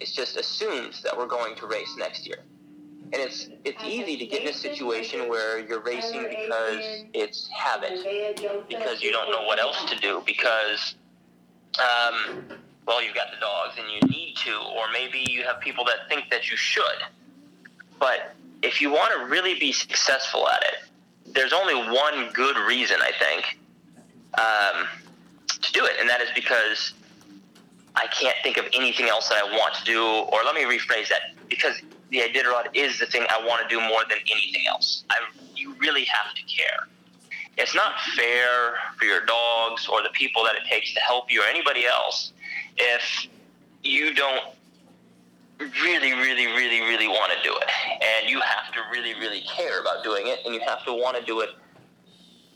It's 0.00 0.12
just 0.12 0.36
assumes 0.36 1.02
that 1.02 1.16
we're 1.16 1.26
going 1.26 1.56
to 1.56 1.66
race 1.66 1.94
next 1.98 2.26
year. 2.26 2.38
And 3.12 3.22
it's 3.22 3.48
it's 3.64 3.82
easy 3.84 4.16
to 4.16 4.26
get 4.26 4.42
in 4.42 4.48
a 4.48 4.52
situation 4.52 5.28
where 5.28 5.60
you're 5.60 5.80
racing 5.80 6.22
because 6.28 7.04
it's 7.14 7.48
habit, 7.48 7.92
because 8.68 9.00
you 9.00 9.12
don't 9.12 9.30
know 9.30 9.44
what 9.44 9.60
else 9.60 9.84
to 9.84 9.96
do, 10.00 10.22
because 10.26 10.96
um, 11.78 12.48
well 12.86 13.02
you've 13.02 13.14
got 13.14 13.28
the 13.32 13.40
dogs 13.40 13.74
and 13.78 13.86
you 13.92 14.00
need 14.08 14.36
to, 14.38 14.56
or 14.76 14.90
maybe 14.92 15.24
you 15.30 15.44
have 15.44 15.60
people 15.60 15.84
that 15.84 16.08
think 16.08 16.30
that 16.30 16.50
you 16.50 16.56
should. 16.56 16.98
But 18.00 18.34
if 18.62 18.82
you 18.82 18.90
want 18.90 19.12
to 19.14 19.26
really 19.26 19.58
be 19.58 19.72
successful 19.72 20.48
at 20.48 20.62
it, 20.62 21.32
there's 21.32 21.52
only 21.52 21.74
one 21.74 22.30
good 22.32 22.56
reason 22.66 22.96
I 23.00 23.12
think 23.18 23.58
um, 24.36 24.88
to 25.60 25.72
do 25.72 25.84
it, 25.84 25.92
and 26.00 26.08
that 26.08 26.20
is 26.20 26.28
because 26.34 26.92
I 27.96 28.06
can't 28.08 28.36
think 28.42 28.58
of 28.58 28.66
anything 28.72 29.08
else 29.08 29.28
that 29.28 29.42
I 29.42 29.56
want 29.56 29.74
to 29.74 29.84
do. 29.84 30.02
Or 30.04 30.40
let 30.44 30.54
me 30.54 30.62
rephrase 30.62 31.08
that: 31.08 31.34
because 31.48 31.80
the 32.10 32.18
Iditarod 32.18 32.68
is 32.74 32.98
the 32.98 33.06
thing 33.06 33.26
I 33.28 33.44
want 33.46 33.62
to 33.62 33.68
do 33.68 33.80
more 33.80 34.02
than 34.08 34.18
anything 34.30 34.62
else. 34.68 35.04
I, 35.10 35.16
you 35.54 35.74
really 35.80 36.04
have 36.04 36.34
to 36.34 36.42
care. 36.42 36.86
It's 37.58 37.74
not 37.74 37.94
fair 38.14 38.74
for 38.98 39.06
your 39.06 39.24
dogs 39.24 39.88
or 39.88 40.02
the 40.02 40.10
people 40.10 40.44
that 40.44 40.54
it 40.56 40.62
takes 40.70 40.92
to 40.94 41.00
help 41.00 41.32
you 41.32 41.42
or 41.42 41.46
anybody 41.46 41.86
else 41.86 42.32
if 42.76 43.26
you 43.82 44.12
don't 44.12 44.44
really, 45.58 46.12
really, 46.12 46.46
really, 46.46 46.80
really 46.82 47.08
want 47.08 47.32
to 47.32 47.42
do 47.42 47.56
it. 47.56 47.68
And 48.02 48.28
you 48.28 48.40
have 48.40 48.72
to 48.74 48.80
really, 48.92 49.14
really 49.14 49.42
care 49.56 49.80
about 49.80 50.04
doing 50.04 50.26
it, 50.26 50.40
and 50.44 50.54
you 50.54 50.60
have 50.60 50.84
to 50.84 50.92
want 50.92 51.16
to 51.16 51.24
do 51.24 51.40
it 51.40 51.50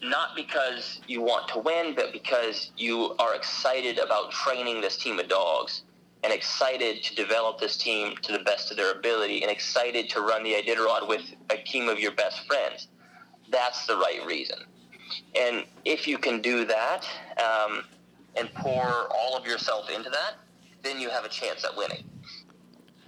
not 0.03 0.35
because 0.35 1.01
you 1.07 1.21
want 1.21 1.49
to 1.49 1.59
win, 1.59 1.95
but 1.95 2.13
because 2.13 2.71
you 2.77 3.15
are 3.19 3.35
excited 3.35 3.99
about 3.99 4.31
training 4.31 4.81
this 4.81 4.97
team 4.97 5.19
of 5.19 5.29
dogs 5.29 5.83
and 6.23 6.33
excited 6.33 7.03
to 7.03 7.15
develop 7.15 7.59
this 7.59 7.77
team 7.77 8.15
to 8.23 8.33
the 8.33 8.41
best 8.41 8.71
of 8.71 8.77
their 8.77 8.93
ability 8.93 9.43
and 9.43 9.51
excited 9.51 10.09
to 10.11 10.21
run 10.21 10.43
the 10.43 10.53
Iditarod 10.53 11.09
with 11.09 11.23
a 11.51 11.57
team 11.57 11.89
of 11.89 11.99
your 11.99 12.13
best 12.13 12.47
friends. 12.47 12.89
That's 13.51 13.87
the 13.87 13.97
right 13.97 14.25
reason. 14.27 14.59
And 15.39 15.65
if 15.85 16.07
you 16.07 16.19
can 16.19 16.41
do 16.41 16.65
that 16.67 17.07
um, 17.39 17.85
and 18.37 18.53
pour 18.55 19.09
all 19.11 19.37
of 19.37 19.47
yourself 19.47 19.91
into 19.91 20.11
that, 20.11 20.35
then 20.83 21.01
you 21.01 21.11
have 21.11 21.25
a 21.25 21.29
chance 21.29 21.65
at 21.65 21.77
winning. 21.77 22.05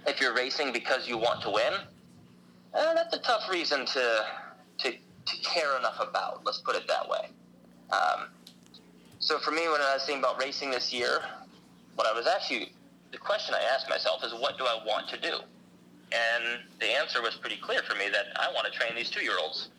If 0.05 0.19
you're 0.19 0.35
racing 0.35 0.73
because 0.73 1.07
you 1.07 1.17
want 1.17 1.41
to 1.43 1.49
win, 1.49 1.73
eh, 2.73 2.93
that's 2.93 3.15
a 3.15 3.19
tough 3.19 3.49
reason 3.49 3.85
to, 3.85 4.25
to, 4.79 4.93
to 5.25 5.37
care 5.37 5.77
enough 5.77 5.99
about. 5.99 6.45
Let's 6.45 6.59
put 6.59 6.75
it 6.75 6.87
that 6.87 7.07
way. 7.07 7.29
Um, 7.91 8.29
so 9.19 9.39
for 9.39 9.51
me, 9.51 9.67
when 9.67 9.81
I 9.81 9.93
was 9.93 10.05
thinking 10.05 10.23
about 10.23 10.39
racing 10.39 10.71
this 10.71 10.91
year, 10.91 11.21
what 11.95 12.07
I 12.07 12.13
was 12.13 12.27
actually 12.27 12.73
the 13.13 13.17
question 13.19 13.53
I 13.55 13.61
asked 13.73 13.87
myself 13.89 14.23
is, 14.23 14.33
what 14.33 14.57
do 14.57 14.65
I 14.65 14.83
want 14.85 15.07
to 15.09 15.19
do? 15.21 15.37
And 16.11 16.61
the 16.79 16.87
answer 16.87 17.21
was 17.21 17.35
pretty 17.35 17.57
clear 17.57 17.81
for 17.83 17.95
me 17.95 18.09
that 18.11 18.25
I 18.35 18.51
want 18.53 18.71
to 18.71 18.77
train 18.77 18.95
these 18.95 19.09
two-year-olds. 19.09 19.69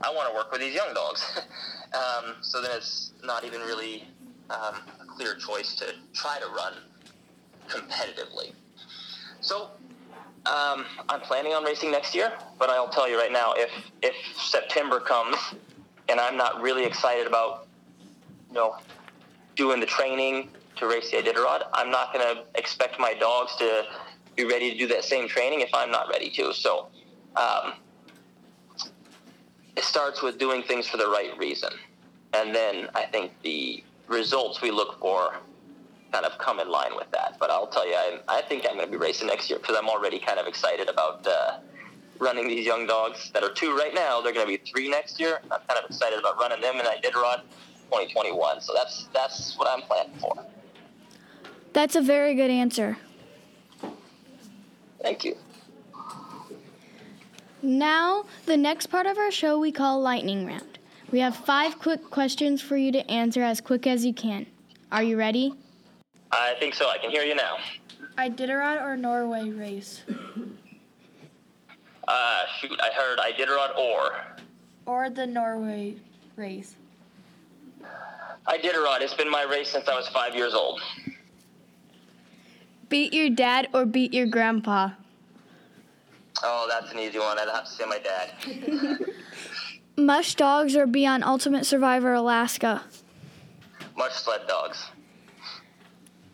I 0.00 0.10
want 0.14 0.28
to 0.30 0.34
work 0.34 0.50
with 0.50 0.60
these 0.60 0.74
young 0.74 0.94
dogs. 0.94 1.22
um, 1.94 2.36
so 2.40 2.62
then 2.62 2.70
it's 2.74 3.12
not 3.22 3.44
even 3.44 3.60
really 3.60 4.04
um, 4.50 4.76
a 5.00 5.04
clear 5.04 5.34
choice 5.34 5.74
to 5.76 5.94
try 6.14 6.38
to 6.38 6.46
run 6.46 6.74
competitively. 7.68 8.52
So 9.40 9.70
um, 10.46 10.86
I'm 11.08 11.20
planning 11.20 11.52
on 11.52 11.64
racing 11.64 11.90
next 11.90 12.14
year, 12.14 12.32
but 12.58 12.70
I'll 12.70 12.88
tell 12.88 13.08
you 13.08 13.18
right 13.18 13.32
now, 13.32 13.52
if 13.56 13.70
if 14.02 14.14
September 14.36 14.98
comes 14.98 15.36
and 16.08 16.18
I'm 16.18 16.36
not 16.36 16.60
really 16.60 16.84
excited 16.84 17.26
about, 17.26 17.66
you 18.48 18.54
know, 18.54 18.76
doing 19.54 19.80
the 19.80 19.86
training 19.86 20.48
to 20.76 20.86
race 20.86 21.10
the 21.10 21.18
Iditarod, 21.18 21.64
I'm 21.74 21.90
not 21.90 22.12
going 22.12 22.34
to 22.34 22.44
expect 22.58 22.98
my 22.98 23.14
dogs 23.14 23.54
to 23.56 23.84
be 24.34 24.44
ready 24.44 24.72
to 24.72 24.78
do 24.78 24.86
that 24.88 25.04
same 25.04 25.28
training 25.28 25.60
if 25.60 25.70
I'm 25.74 25.90
not 25.90 26.08
ready 26.08 26.30
to. 26.30 26.54
So 26.54 26.88
um, 27.36 27.74
it 29.76 29.84
starts 29.84 30.22
with 30.22 30.38
doing 30.38 30.62
things 30.62 30.88
for 30.88 30.96
the 30.96 31.06
right 31.06 31.36
reason. 31.38 31.70
And 32.32 32.54
then 32.54 32.88
I 32.94 33.04
think 33.04 33.32
the 33.42 33.84
results 34.08 34.62
we 34.62 34.70
look 34.70 34.98
for 35.00 35.34
kind 36.12 36.24
of 36.24 36.36
come 36.38 36.60
in 36.60 36.68
line 36.70 36.94
with 36.96 37.10
that. 37.12 37.36
But 37.38 37.50
I'll 37.50 37.66
tell 37.66 37.86
you, 37.86 37.94
I, 37.94 38.18
I 38.28 38.42
think 38.42 38.66
I'm 38.68 38.76
going 38.76 38.86
to 38.86 38.90
be 38.90 38.96
racing 38.96 39.28
next 39.28 39.50
year 39.50 39.58
because 39.58 39.76
I'm 39.76 39.88
already 39.88 40.18
kind 40.18 40.38
of 40.38 40.46
excited 40.46 40.88
about 40.88 41.26
uh, 41.26 41.58
running 42.18 42.48
these 42.48 42.66
young 42.66 42.86
dogs 42.86 43.30
that 43.32 43.42
are 43.42 43.52
two 43.52 43.76
right 43.76 43.94
now. 43.94 44.20
They're 44.20 44.32
going 44.32 44.46
to 44.46 44.58
be 44.58 44.70
three 44.70 44.88
next 44.88 45.18
year. 45.18 45.40
I'm 45.44 45.60
kind 45.68 45.82
of 45.82 45.90
excited 45.90 46.18
about 46.18 46.38
running 46.38 46.60
them 46.60 46.78
and 46.78 46.86
I 46.86 46.98
did 47.00 47.14
run 47.14 47.40
2021. 47.90 48.60
So 48.60 48.72
that's 48.74 49.08
that's 49.12 49.56
what 49.58 49.68
I'm 49.68 49.82
planning 49.82 50.14
for. 50.20 50.44
That's 51.72 51.96
a 51.96 52.00
very 52.00 52.34
good 52.34 52.50
answer. 52.50 52.98
Thank 55.02 55.24
you. 55.24 55.36
Now, 57.62 58.24
the 58.46 58.56
next 58.56 58.86
part 58.86 59.06
of 59.06 59.18
our 59.18 59.30
show 59.30 59.58
we 59.58 59.70
call 59.70 60.00
Lightning 60.00 60.46
Round. 60.46 60.78
We 61.10 61.20
have 61.20 61.36
five 61.36 61.78
quick 61.78 62.10
questions 62.10 62.62
for 62.62 62.76
you 62.76 62.92
to 62.92 63.10
answer 63.10 63.42
as 63.42 63.60
quick 63.60 63.86
as 63.86 64.04
you 64.04 64.14
can. 64.14 64.46
Are 64.92 65.02
you 65.02 65.16
ready? 65.16 65.54
I 66.32 66.54
think 66.58 66.74
so. 66.74 66.88
I 66.88 66.98
can 66.98 67.10
hear 67.10 67.22
you 67.22 67.34
now. 67.34 67.56
Iditarod 68.18 68.82
or 68.82 68.96
Norway 68.96 69.50
race? 69.50 70.02
Uh, 72.06 72.42
shoot, 72.58 72.78
I 72.82 72.90
heard 72.94 73.18
Iditarod 73.18 73.76
or. 73.76 74.12
Or 74.86 75.10
the 75.10 75.26
Norway 75.26 75.96
race? 76.36 76.76
Iditarod. 78.48 79.00
It's 79.00 79.14
been 79.14 79.30
my 79.30 79.42
race 79.42 79.70
since 79.70 79.88
I 79.88 79.94
was 79.94 80.08
five 80.08 80.34
years 80.34 80.54
old. 80.54 80.80
Beat 82.88 83.12
your 83.12 83.30
dad 83.30 83.68
or 83.72 83.86
beat 83.86 84.12
your 84.12 84.26
grandpa? 84.26 84.90
Oh, 86.42 86.66
that's 86.68 86.92
an 86.92 86.98
easy 86.98 87.18
one. 87.18 87.38
I'd 87.38 87.48
have 87.48 87.64
to 87.64 87.70
say 87.70 87.84
my 87.84 87.98
dad. 87.98 88.98
Mush 89.96 90.34
dogs 90.34 90.74
or 90.74 90.86
be 90.86 91.06
on 91.06 91.22
Ultimate 91.22 91.66
Survivor 91.66 92.14
Alaska? 92.14 92.82
Mush 93.96 94.14
sled 94.14 94.40
dogs. 94.48 94.90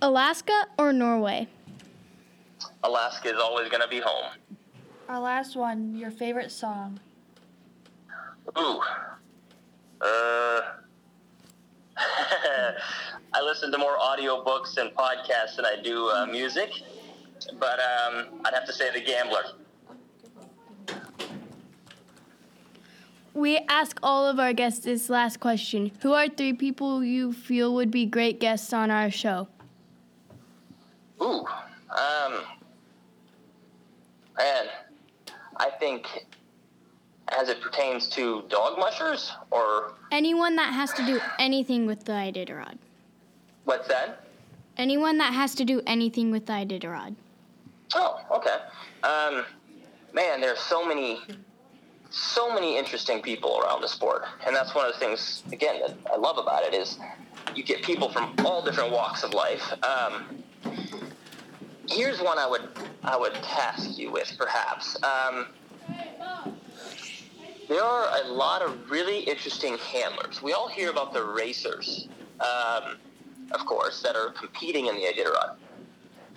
Alaska 0.03 0.67
or 0.79 0.93
Norway? 0.93 1.49
Alaska 2.83 3.29
is 3.29 3.41
always 3.41 3.69
going 3.69 3.83
to 3.83 3.89
be 3.89 4.01
home. 4.01 4.31
Our 5.09 5.21
last 5.21 5.57
one, 5.57 5.97
your 5.97 6.11
favorite 6.11 6.53
song? 6.53 7.01
Ooh. 8.59 8.81
Uh. 10.01 10.61
I 13.33 13.43
listen 13.43 13.73
to 13.73 13.79
more 13.79 13.97
audiobooks 13.99 14.77
and 14.77 14.91
podcasts 14.91 15.57
than 15.57 15.65
I 15.65 15.77
do 15.83 16.09
uh, 16.11 16.27
music, 16.27 16.71
but 17.59 17.79
um, 17.81 18.27
I'd 18.45 18.55
have 18.55 18.67
to 18.67 18.73
say 18.73 18.93
The 18.93 19.01
Gambler. 19.01 19.45
We 23.33 23.59
ask 23.69 23.99
all 24.03 24.27
of 24.27 24.39
our 24.41 24.53
guests 24.53 24.85
this 24.85 25.11
last 25.11 25.41
question. 25.41 25.93
Who 26.01 26.13
are 26.15 26.29
three 26.29 26.55
people 26.55 27.05
you 27.05 27.33
feel 27.33 27.75
would 27.75 27.91
be 27.91 28.07
great 28.07 28.41
guests 28.41 28.73
on 28.73 28.91
our 28.91 29.11
show? 29.11 29.49
Ooh. 31.23 31.45
Um. 31.91 32.43
Man, 34.39 34.67
I 35.57 35.71
think 35.79 36.07
as 37.29 37.49
it 37.49 37.61
pertains 37.61 38.09
to 38.11 38.45
dog 38.49 38.79
mushers 38.79 39.33
or 39.51 39.95
Anyone 40.13 40.57
that 40.57 40.73
has 40.73 40.93
to 40.93 41.05
do 41.07 41.21
anything 41.39 41.87
with 41.87 42.05
the 42.05 42.13
Iditarod. 42.13 42.77
what's 43.65 43.89
that? 43.89 44.25
Anyone 44.77 45.19
that 45.19 45.33
has 45.33 45.55
to 45.57 45.65
do 45.65 45.81
anything 45.87 46.31
with 46.31 46.47
the 46.47 46.53
Iditarod. 46.53 47.17
Oh, 47.95 48.21
okay. 48.31 48.57
Um, 49.03 49.45
man, 50.13 50.41
there's 50.41 50.59
so 50.61 50.87
many, 50.87 51.21
so 52.11 52.53
many 52.55 52.77
interesting 52.79 53.23
people 53.23 53.59
around 53.61 53.81
the 53.81 53.89
sport, 53.89 54.25
and 54.47 54.55
that's 54.55 54.75
one 54.75 54.87
of 54.87 54.93
the 54.93 54.99
things 54.99 55.43
again 55.51 55.81
that 55.81 55.97
I 56.13 56.17
love 56.17 56.37
about 56.39 56.63
it 56.65 56.75
is 56.75 56.99
you 57.55 57.63
get 57.65 57.83
people 57.83 58.11
from 58.11 58.35
all 58.45 58.63
different 58.63 58.93
walks 58.93 59.23
of 59.25 59.33
life. 59.35 59.73
Um, 59.83 60.43
here's 61.89 62.21
one 62.21 62.39
I 62.39 62.47
would 62.47 62.69
I 63.03 63.17
would 63.17 63.35
task 63.35 63.99
you 63.99 64.11
with, 64.11 64.35
perhaps. 64.39 64.97
Um, 65.03 65.47
there 67.69 67.83
are 67.83 68.09
a 68.23 68.29
lot 68.29 68.63
of 68.63 68.91
really 68.91 69.21
interesting 69.21 69.77
handlers. 69.79 70.41
We 70.43 70.53
all 70.53 70.69
hear 70.69 70.91
about 70.91 71.13
the 71.13 71.25
racers, 71.25 72.09
um, 72.41 72.97
of 73.53 73.67
course, 73.67 74.03
that 74.03 74.15
are 74.15 74.31
competing 74.31 74.87
in 74.87 74.95
the 74.97 75.03
Iditarod. 75.03 75.57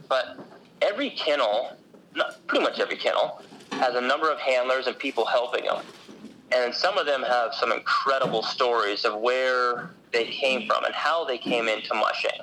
But 0.08 0.40
every 0.82 1.12
kennel, 1.12 1.76
not, 2.16 2.46
pretty 2.48 2.64
much 2.64 2.80
every 2.80 2.98
kennel, 2.98 3.42
has 3.74 3.96
a 3.96 4.02
number 4.02 4.32
of 4.32 4.40
handlers 4.40 4.88
and 4.88 4.98
people 4.98 5.26
helping 5.26 5.66
them. 5.66 5.84
And 6.52 6.74
some 6.74 6.98
of 6.98 7.06
them 7.06 7.22
have 7.22 7.54
some 7.54 7.72
incredible 7.72 8.42
stories 8.42 9.06
of 9.06 9.20
where 9.20 9.92
they 10.12 10.26
came 10.26 10.68
from 10.68 10.84
and 10.84 10.96
how 10.96 11.26
they 11.26 11.38
came 11.38 11.68
into 11.68 11.94
mushing. 11.94 12.40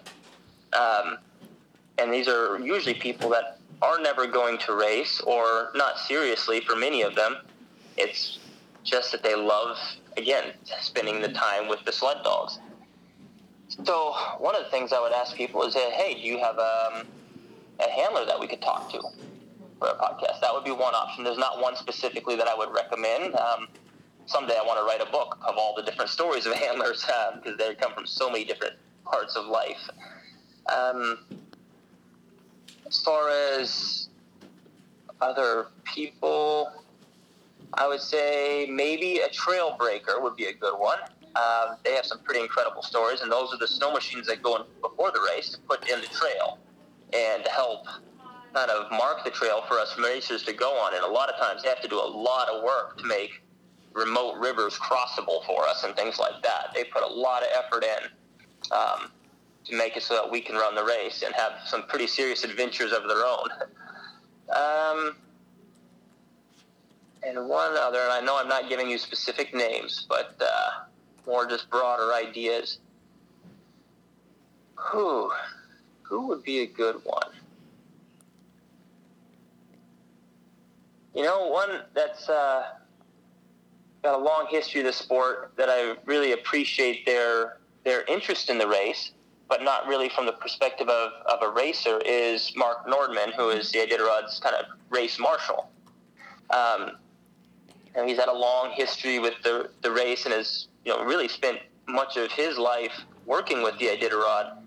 Um, 0.72 1.18
and 1.98 2.12
these 2.12 2.28
are 2.28 2.58
usually 2.58 2.94
people 2.94 3.30
that 3.30 3.58
are 3.82 4.00
never 4.00 4.26
going 4.26 4.58
to 4.58 4.74
race 4.74 5.20
or 5.20 5.70
not 5.74 5.98
seriously 5.98 6.60
for 6.60 6.76
many 6.76 7.02
of 7.02 7.14
them. 7.14 7.36
It's 7.96 8.38
just 8.84 9.12
that 9.12 9.22
they 9.22 9.34
love, 9.34 9.76
again, 10.16 10.52
spending 10.80 11.20
the 11.20 11.28
time 11.28 11.68
with 11.68 11.84
the 11.84 11.92
sled 11.92 12.18
dogs. 12.22 12.58
So 13.84 14.14
one 14.38 14.54
of 14.54 14.64
the 14.64 14.70
things 14.70 14.92
I 14.92 15.00
would 15.00 15.12
ask 15.12 15.36
people 15.36 15.62
is, 15.64 15.74
uh, 15.74 15.90
hey, 15.90 16.14
do 16.14 16.20
you 16.20 16.38
have 16.38 16.58
um, 16.58 17.06
a 17.80 17.90
handler 17.90 18.24
that 18.24 18.38
we 18.38 18.46
could 18.46 18.62
talk 18.62 18.90
to 18.92 19.00
for 19.78 19.88
a 19.88 19.94
podcast? 19.94 20.40
That 20.40 20.54
would 20.54 20.64
be 20.64 20.70
one 20.70 20.94
option. 20.94 21.24
There's 21.24 21.38
not 21.38 21.60
one 21.60 21.76
specifically 21.76 22.36
that 22.36 22.46
I 22.46 22.54
would 22.54 22.72
recommend. 22.72 23.34
Um, 23.34 23.68
someday 24.26 24.56
I 24.58 24.64
want 24.64 24.78
to 24.78 24.84
write 24.84 25.06
a 25.06 25.10
book 25.10 25.38
of 25.46 25.56
all 25.56 25.74
the 25.74 25.82
different 25.82 26.10
stories 26.10 26.46
of 26.46 26.54
handlers 26.54 27.04
uh, 27.12 27.36
because 27.36 27.58
they 27.58 27.74
come 27.74 27.92
from 27.92 28.06
so 28.06 28.30
many 28.30 28.44
different 28.44 28.74
parts 29.04 29.36
of 29.36 29.46
life. 29.46 29.88
Um, 30.72 31.18
as 32.86 33.00
far 33.02 33.28
as 33.30 34.08
other 35.20 35.68
people, 35.84 36.70
I 37.74 37.86
would 37.88 38.00
say 38.00 38.66
maybe 38.70 39.18
a 39.18 39.28
trail 39.28 39.76
breaker 39.78 40.20
would 40.20 40.36
be 40.36 40.46
a 40.46 40.52
good 40.52 40.78
one. 40.78 40.98
Um, 41.34 41.76
they 41.84 41.92
have 41.92 42.06
some 42.06 42.20
pretty 42.20 42.40
incredible 42.40 42.82
stories, 42.82 43.20
and 43.20 43.30
those 43.30 43.52
are 43.52 43.58
the 43.58 43.68
snow 43.68 43.92
machines 43.92 44.26
that 44.28 44.42
go 44.42 44.56
in 44.56 44.62
before 44.80 45.10
the 45.10 45.20
race 45.34 45.50
to 45.50 45.58
put 45.60 45.88
in 45.90 46.00
the 46.00 46.06
trail 46.06 46.58
and 47.12 47.44
to 47.44 47.50
help 47.50 47.86
kind 48.54 48.70
of 48.70 48.90
mark 48.90 49.22
the 49.24 49.30
trail 49.30 49.62
for 49.68 49.78
us 49.78 49.98
racers 49.98 50.42
to 50.44 50.52
go 50.52 50.70
on. 50.78 50.94
And 50.94 51.04
a 51.04 51.08
lot 51.08 51.28
of 51.28 51.38
times 51.38 51.62
they 51.62 51.68
have 51.68 51.82
to 51.82 51.88
do 51.88 51.98
a 51.98 52.08
lot 52.08 52.48
of 52.48 52.64
work 52.64 52.96
to 52.98 53.06
make 53.06 53.42
remote 53.92 54.38
rivers 54.38 54.78
crossable 54.78 55.44
for 55.44 55.66
us 55.66 55.84
and 55.84 55.94
things 55.94 56.18
like 56.18 56.42
that. 56.42 56.68
They 56.74 56.84
put 56.84 57.02
a 57.02 57.06
lot 57.06 57.42
of 57.42 57.48
effort 57.64 57.84
in 57.84 58.74
um, 58.74 59.10
to 59.68 59.76
make 59.76 59.96
it 59.96 60.02
so 60.02 60.14
that 60.14 60.30
we 60.30 60.40
can 60.40 60.54
run 60.56 60.74
the 60.74 60.84
race 60.84 61.22
and 61.22 61.34
have 61.34 61.52
some 61.66 61.82
pretty 61.84 62.06
serious 62.06 62.44
adventures 62.44 62.92
of 62.92 63.08
their 63.08 63.24
own. 63.24 63.48
Um, 64.54 65.16
and 67.22 67.48
one 67.48 67.76
other, 67.76 68.00
and 68.00 68.12
I 68.12 68.20
know 68.20 68.38
I'm 68.38 68.48
not 68.48 68.68
giving 68.68 68.88
you 68.88 68.98
specific 68.98 69.54
names, 69.54 70.06
but 70.08 70.36
uh, 70.40 70.84
more 71.26 71.46
just 71.46 71.68
broader 71.70 72.12
ideas. 72.14 72.78
Who, 74.76 75.32
who 76.02 76.28
would 76.28 76.44
be 76.44 76.60
a 76.60 76.66
good 76.66 76.96
one? 77.04 77.30
You 81.14 81.22
know, 81.22 81.48
one 81.48 81.80
that's 81.94 82.28
uh, 82.28 82.64
got 84.02 84.20
a 84.20 84.22
long 84.22 84.46
history 84.50 84.80
of 84.82 84.86
the 84.86 84.92
sport 84.92 85.52
that 85.56 85.70
I 85.70 85.96
really 86.04 86.32
appreciate 86.32 87.06
their 87.06 87.56
their 87.84 88.04
interest 88.04 88.50
in 88.50 88.58
the 88.58 88.66
race, 88.66 89.12
but 89.48 89.62
not 89.62 89.86
really 89.86 90.08
from 90.08 90.26
the 90.26 90.32
perspective 90.32 90.88
of, 90.88 91.12
of 91.26 91.42
a 91.42 91.48
racer, 91.50 92.00
is 92.04 92.52
Mark 92.56 92.86
Nordman, 92.86 93.32
who 93.34 93.50
is 93.50 93.70
the 93.72 93.78
Iditarod's 93.78 94.40
kind 94.40 94.56
of 94.56 94.66
race 94.90 95.18
marshal. 95.18 95.70
Um, 96.50 96.92
and 97.94 98.08
he's 98.08 98.18
had 98.18 98.28
a 98.28 98.36
long 98.36 98.72
history 98.72 99.18
with 99.18 99.34
the, 99.42 99.70
the 99.82 99.90
race 99.90 100.24
and 100.26 100.34
has 100.34 100.68
you 100.84 100.92
know 100.92 101.04
really 101.04 101.28
spent 101.28 101.58
much 101.88 102.16
of 102.16 102.30
his 102.30 102.58
life 102.58 102.92
working 103.24 103.62
with 103.62 103.78
the 103.78 103.86
Iditarod 103.86 104.58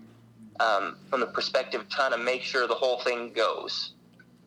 um, 0.60 0.96
from 1.08 1.20
the 1.20 1.26
perspective 1.26 1.82
of 1.82 1.88
trying 1.88 2.12
to 2.12 2.18
make 2.18 2.42
sure 2.42 2.66
the 2.66 2.74
whole 2.74 3.00
thing 3.00 3.32
goes 3.32 3.94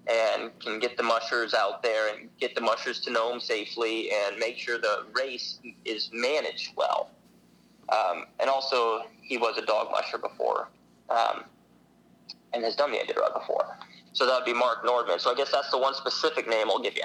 and 0.07 0.57
can 0.59 0.79
get 0.79 0.97
the 0.97 1.03
mushers 1.03 1.53
out 1.53 1.81
there 1.81 2.13
and 2.13 2.29
get 2.39 2.55
the 2.55 2.61
mushers 2.61 2.99
to 3.01 3.11
Nome 3.11 3.39
safely 3.39 4.11
and 4.11 4.37
make 4.37 4.57
sure 4.57 4.77
the 4.77 5.05
race 5.13 5.59
is 5.85 6.09
managed 6.13 6.71
well. 6.75 7.09
Um, 7.89 8.25
and 8.39 8.49
also, 8.49 9.03
he 9.23 9.37
was 9.37 9.57
a 9.57 9.65
dog 9.65 9.89
musher 9.91 10.17
before 10.17 10.67
um, 11.09 11.43
and 12.53 12.63
has 12.63 12.75
done 12.75 12.91
the 12.91 12.97
Iditarod 12.97 13.33
before. 13.33 13.77
So 14.13 14.25
that 14.25 14.35
would 14.35 14.45
be 14.45 14.53
Mark 14.53 14.85
Nordman. 14.85 15.19
So 15.19 15.31
I 15.31 15.35
guess 15.35 15.51
that's 15.51 15.71
the 15.71 15.77
one 15.77 15.95
specific 15.95 16.47
name 16.47 16.69
I'll 16.69 16.81
give 16.81 16.95
you. 16.95 17.03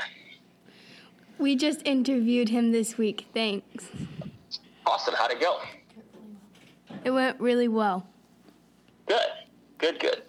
We 1.39 1.57
just 1.57 1.87
interviewed 1.87 2.49
him 2.49 2.73
this 2.73 2.99
week. 2.99 3.27
Thanks. 3.33 3.87
Awesome. 4.87 5.15
How'd 5.17 5.31
it 5.31 5.41
go? 5.41 5.61
It 7.05 7.11
went 7.11 7.41
really 7.41 7.69
well. 7.69 8.07
Good. 9.07 9.21
Good, 9.79 10.01
good. 10.01 10.23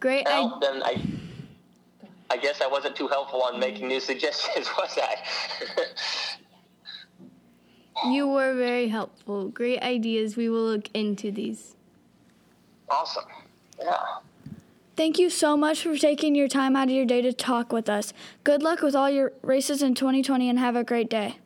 Great. 0.00 0.26
I, 0.26 0.40
Well, 0.40 0.58
then 0.60 0.82
I, 0.82 1.00
I 2.30 2.36
guess 2.38 2.60
I 2.60 2.66
wasn't 2.66 2.96
too 2.96 3.08
helpful 3.08 3.42
on 3.42 3.60
making 3.60 3.88
new 3.88 4.00
suggestions, 4.00 4.68
was 4.78 4.98
I? 5.00 5.16
You 8.04 8.28
were 8.28 8.54
very 8.54 8.88
helpful. 8.88 9.48
Great 9.48 9.80
ideas. 9.82 10.36
We 10.36 10.48
will 10.48 10.64
look 10.64 10.88
into 10.92 11.30
these. 11.30 11.76
Awesome. 12.88 13.24
Yeah. 13.82 13.96
Thank 14.96 15.18
you 15.18 15.28
so 15.30 15.56
much 15.56 15.82
for 15.82 15.96
taking 15.96 16.34
your 16.34 16.46
time 16.46 16.76
out 16.76 16.88
of 16.88 16.94
your 16.94 17.06
day 17.06 17.20
to 17.22 17.32
talk 17.32 17.72
with 17.72 17.88
us. 17.88 18.12
Good 18.44 18.62
luck 18.62 18.80
with 18.82 18.94
all 18.94 19.10
your 19.10 19.32
races 19.42 19.82
in 19.82 19.94
2020 19.94 20.48
and 20.48 20.58
have 20.58 20.76
a 20.76 20.84
great 20.84 21.10
day. 21.10 21.38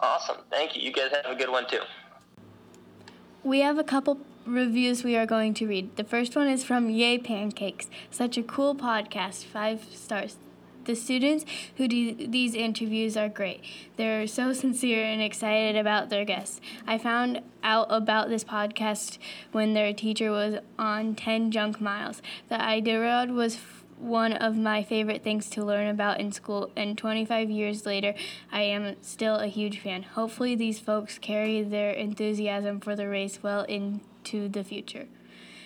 Awesome. 0.00 0.38
Thank 0.50 0.76
you. 0.76 0.82
You 0.82 0.92
guys 0.92 1.12
have 1.12 1.26
a 1.26 1.36
good 1.36 1.50
one 1.50 1.68
too. 1.68 1.80
We 3.44 3.60
have 3.60 3.78
a 3.78 3.84
couple 3.84 4.18
reviews 4.44 5.04
we 5.04 5.16
are 5.16 5.26
going 5.26 5.54
to 5.54 5.66
read. 5.66 5.96
The 5.96 6.04
first 6.04 6.34
one 6.34 6.48
is 6.48 6.64
from 6.64 6.90
Yay 6.90 7.18
Pancakes. 7.18 7.88
Such 8.10 8.36
a 8.36 8.42
cool 8.42 8.74
podcast. 8.74 9.44
Five 9.44 9.86
stars. 9.92 10.36
The 10.86 10.94
students 10.94 11.44
who 11.76 11.88
do 11.88 12.14
these 12.14 12.54
interviews 12.54 13.16
are 13.16 13.28
great. 13.28 13.62
They're 13.96 14.28
so 14.28 14.52
sincere 14.52 15.04
and 15.04 15.20
excited 15.20 15.76
about 15.76 16.10
their 16.10 16.24
guests. 16.24 16.60
I 16.86 16.96
found 16.96 17.42
out 17.64 17.88
about 17.90 18.28
this 18.28 18.44
podcast 18.44 19.18
when 19.50 19.74
their 19.74 19.92
teacher 19.92 20.30
was 20.30 20.60
on 20.78 21.16
10 21.16 21.50
junk 21.50 21.80
miles. 21.80 22.22
The 22.48 22.54
Iditarod 22.54 23.34
was 23.34 23.58
one 23.98 24.32
of 24.34 24.56
my 24.56 24.84
favorite 24.84 25.24
things 25.24 25.50
to 25.50 25.64
learn 25.64 25.88
about 25.88 26.20
in 26.20 26.30
school, 26.30 26.70
and 26.76 26.96
25 26.96 27.50
years 27.50 27.84
later, 27.84 28.14
I 28.52 28.62
am 28.62 28.94
still 29.02 29.36
a 29.36 29.48
huge 29.48 29.80
fan. 29.80 30.04
Hopefully, 30.04 30.54
these 30.54 30.78
folks 30.78 31.18
carry 31.18 31.62
their 31.64 31.90
enthusiasm 31.90 32.78
for 32.78 32.94
the 32.94 33.08
race 33.08 33.42
well 33.42 33.62
into 33.62 34.48
the 34.48 34.62
future. 34.62 35.06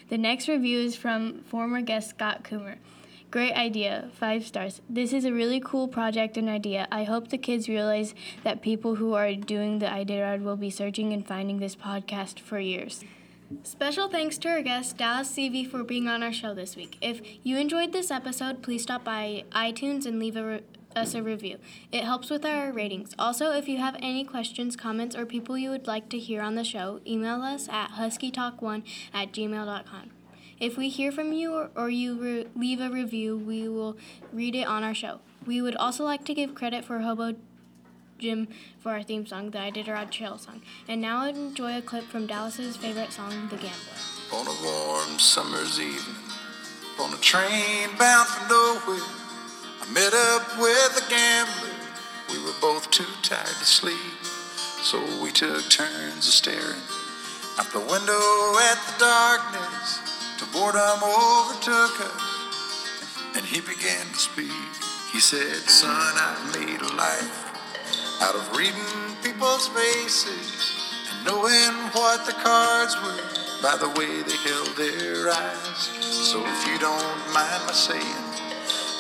The 0.09 0.16
next 0.16 0.48
review 0.48 0.78
is 0.80 0.96
from 0.96 1.42
former 1.42 1.83
guest 1.83 2.11
Scott 2.11 2.42
Coomer. 2.42 2.76
Great 3.30 3.52
idea, 3.52 4.08
five 4.12 4.44
stars. 4.44 4.80
This 4.90 5.12
is 5.12 5.24
a 5.24 5.32
really 5.32 5.60
cool 5.60 5.86
project 5.86 6.36
and 6.36 6.48
idea. 6.48 6.88
I 6.90 7.04
hope 7.04 7.28
the 7.28 7.38
kids 7.38 7.68
realize 7.68 8.12
that 8.42 8.60
people 8.60 8.96
who 8.96 9.14
are 9.14 9.32
doing 9.34 9.78
the 9.78 9.86
Iditarod 9.86 10.42
will 10.42 10.56
be 10.56 10.68
searching 10.68 11.12
and 11.12 11.24
finding 11.24 11.60
this 11.60 11.76
podcast 11.76 12.40
for 12.40 12.58
years. 12.58 13.04
Special 13.62 14.08
thanks 14.08 14.36
to 14.38 14.48
our 14.48 14.62
guest, 14.62 14.96
Dallas 14.96 15.28
Seavey, 15.30 15.64
for 15.68 15.84
being 15.84 16.08
on 16.08 16.24
our 16.24 16.32
show 16.32 16.54
this 16.54 16.74
week. 16.74 16.98
If 17.00 17.20
you 17.44 17.56
enjoyed 17.56 17.92
this 17.92 18.10
episode, 18.10 18.62
please 18.62 18.82
stop 18.82 19.04
by 19.04 19.44
iTunes 19.52 20.06
and 20.06 20.18
leave 20.18 20.36
a 20.36 20.44
re- 20.44 20.62
us 20.96 21.14
a 21.14 21.22
review. 21.22 21.58
It 21.92 22.02
helps 22.02 22.30
with 22.30 22.44
our 22.44 22.72
ratings. 22.72 23.14
Also, 23.16 23.52
if 23.52 23.68
you 23.68 23.78
have 23.78 23.96
any 24.00 24.24
questions, 24.24 24.74
comments, 24.74 25.14
or 25.14 25.24
people 25.24 25.56
you 25.56 25.70
would 25.70 25.86
like 25.86 26.08
to 26.08 26.18
hear 26.18 26.42
on 26.42 26.56
the 26.56 26.64
show, 26.64 27.00
email 27.06 27.42
us 27.42 27.68
at 27.68 27.92
huskytalk1 27.92 28.82
at 29.14 29.32
gmail.com. 29.32 30.10
If 30.60 30.76
we 30.76 30.90
hear 30.90 31.10
from 31.10 31.32
you 31.32 31.54
or, 31.54 31.70
or 31.74 31.88
you 31.88 32.20
re- 32.20 32.46
leave 32.54 32.82
a 32.82 32.90
review, 32.90 33.38
we 33.38 33.66
will 33.66 33.96
read 34.30 34.54
it 34.54 34.66
on 34.66 34.84
our 34.84 34.94
show. 34.94 35.20
We 35.46 35.62
would 35.62 35.74
also 35.74 36.04
like 36.04 36.26
to 36.26 36.34
give 36.34 36.54
credit 36.54 36.84
for 36.84 37.00
Hobo 37.00 37.34
Jim 38.18 38.46
for 38.78 38.92
our 38.92 39.02
theme 39.02 39.24
song, 39.24 39.52
the 39.52 39.58
Iditarod 39.58 40.10
Trail 40.10 40.36
song. 40.36 40.60
And 40.86 41.00
now 41.00 41.24
enjoy 41.24 41.78
a 41.78 41.80
clip 41.80 42.04
from 42.04 42.26
Dallas's 42.26 42.76
favorite 42.76 43.10
song, 43.10 43.48
The 43.48 43.56
Gambler. 43.56 43.96
On 44.34 44.46
a 44.46 44.62
warm 44.62 45.18
summer's 45.18 45.80
evening, 45.80 46.14
on 47.00 47.14
a 47.14 47.16
train 47.16 47.88
bound 47.98 48.28
for 48.28 48.48
nowhere, 48.50 49.08
I 49.80 49.90
met 49.94 50.12
up 50.12 50.60
with 50.60 51.02
a 51.02 51.08
gambler. 51.08 51.74
We 52.28 52.44
were 52.44 52.54
both 52.60 52.90
too 52.90 53.08
tired 53.22 53.46
to 53.46 53.64
sleep, 53.64 53.96
so 54.82 55.00
we 55.22 55.30
took 55.30 55.70
turns 55.70 56.28
of 56.28 56.34
staring 56.34 56.84
out 57.58 57.72
the 57.72 57.80
window 57.80 58.58
at 58.60 58.76
the 58.86 58.98
darkness. 59.00 60.09
Till 60.40 60.48
boredom 60.53 61.05
overtook 61.05 62.00
us, 62.00 63.18
and 63.37 63.44
he 63.44 63.61
began 63.61 64.07
to 64.07 64.18
speak. 64.18 64.50
He 65.12 65.20
said, 65.20 65.68
Son, 65.68 65.92
I've 65.92 66.57
made 66.57 66.81
a 66.81 66.96
life 66.96 68.22
out 68.22 68.35
of 68.35 68.57
reading 68.57 68.81
people's 69.22 69.68
faces 69.68 70.72
and 71.12 71.26
knowing 71.26 71.76
what 71.92 72.24
the 72.24 72.33
cards 72.33 72.96
were 73.05 73.20
by 73.61 73.76
the 73.76 73.90
way 74.00 74.22
they 74.22 74.37
held 74.48 74.72
their 74.81 75.29
eyes. 75.29 75.92
So 76.00 76.40
if 76.42 76.66
you 76.68 76.79
don't 76.79 77.18
mind 77.35 77.66
my 77.66 77.72
saying, 77.72 78.00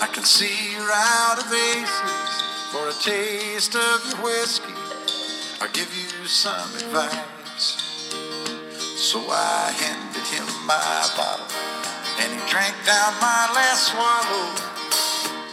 I 0.02 0.10
can 0.12 0.24
see 0.24 0.74
you're 0.74 0.92
out 0.92 1.38
of 1.38 1.50
aces. 1.50 2.42
For 2.70 2.86
a 2.86 2.92
taste 3.00 3.76
of 3.76 4.12
your 4.12 4.24
whiskey, 4.24 4.74
I'll 5.62 5.72
give 5.72 5.88
you 5.96 6.26
some 6.26 6.68
advice. 6.76 7.89
So 9.00 9.16
I 9.32 9.72
handed 9.80 10.28
him 10.28 10.44
my 10.68 11.08
bottle, 11.16 11.48
and 12.20 12.28
he 12.36 12.40
drank 12.52 12.76
down 12.84 13.16
my 13.16 13.48
last 13.56 13.88
swallow. 13.96 14.44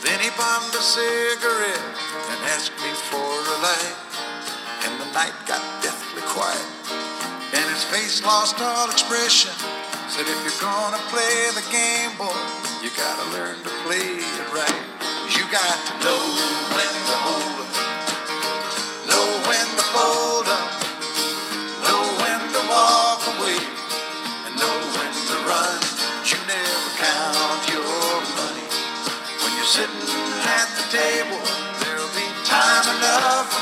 Then 0.03 0.19
he 0.19 0.27
bummed 0.35 0.75
a 0.75 0.83
cigarette 0.83 1.87
and 2.27 2.39
asked 2.51 2.75
me 2.83 2.91
for 3.07 3.23
a 3.23 3.57
light. 3.63 3.95
And 4.83 4.99
the 4.99 5.07
night 5.15 5.31
got 5.47 5.63
deathly 5.79 6.27
quiet, 6.27 6.67
and 7.55 7.63
his 7.71 7.87
face 7.87 8.19
lost 8.27 8.59
all 8.59 8.91
expression. 8.91 9.55
Said, 10.11 10.27
if 10.27 10.39
you're 10.43 10.59
gonna 10.59 10.99
play 11.07 11.47
the 11.55 11.63
game, 11.71 12.11
boy, 12.19 12.35
you 12.83 12.91
gotta 12.99 13.31
learn 13.31 13.63
to 13.63 13.71
play 13.87 14.19
it 14.27 14.47
right. 14.51 14.83
You 15.31 15.47
got 15.47 15.77
to 15.87 15.93
know 16.03 16.19
when 16.75 16.95
to 17.09 17.17
hold 17.23 17.57
know 19.07 19.25
when 19.47 19.67
to 19.79 19.85
fold. 19.95 20.26
enough. 32.97 33.56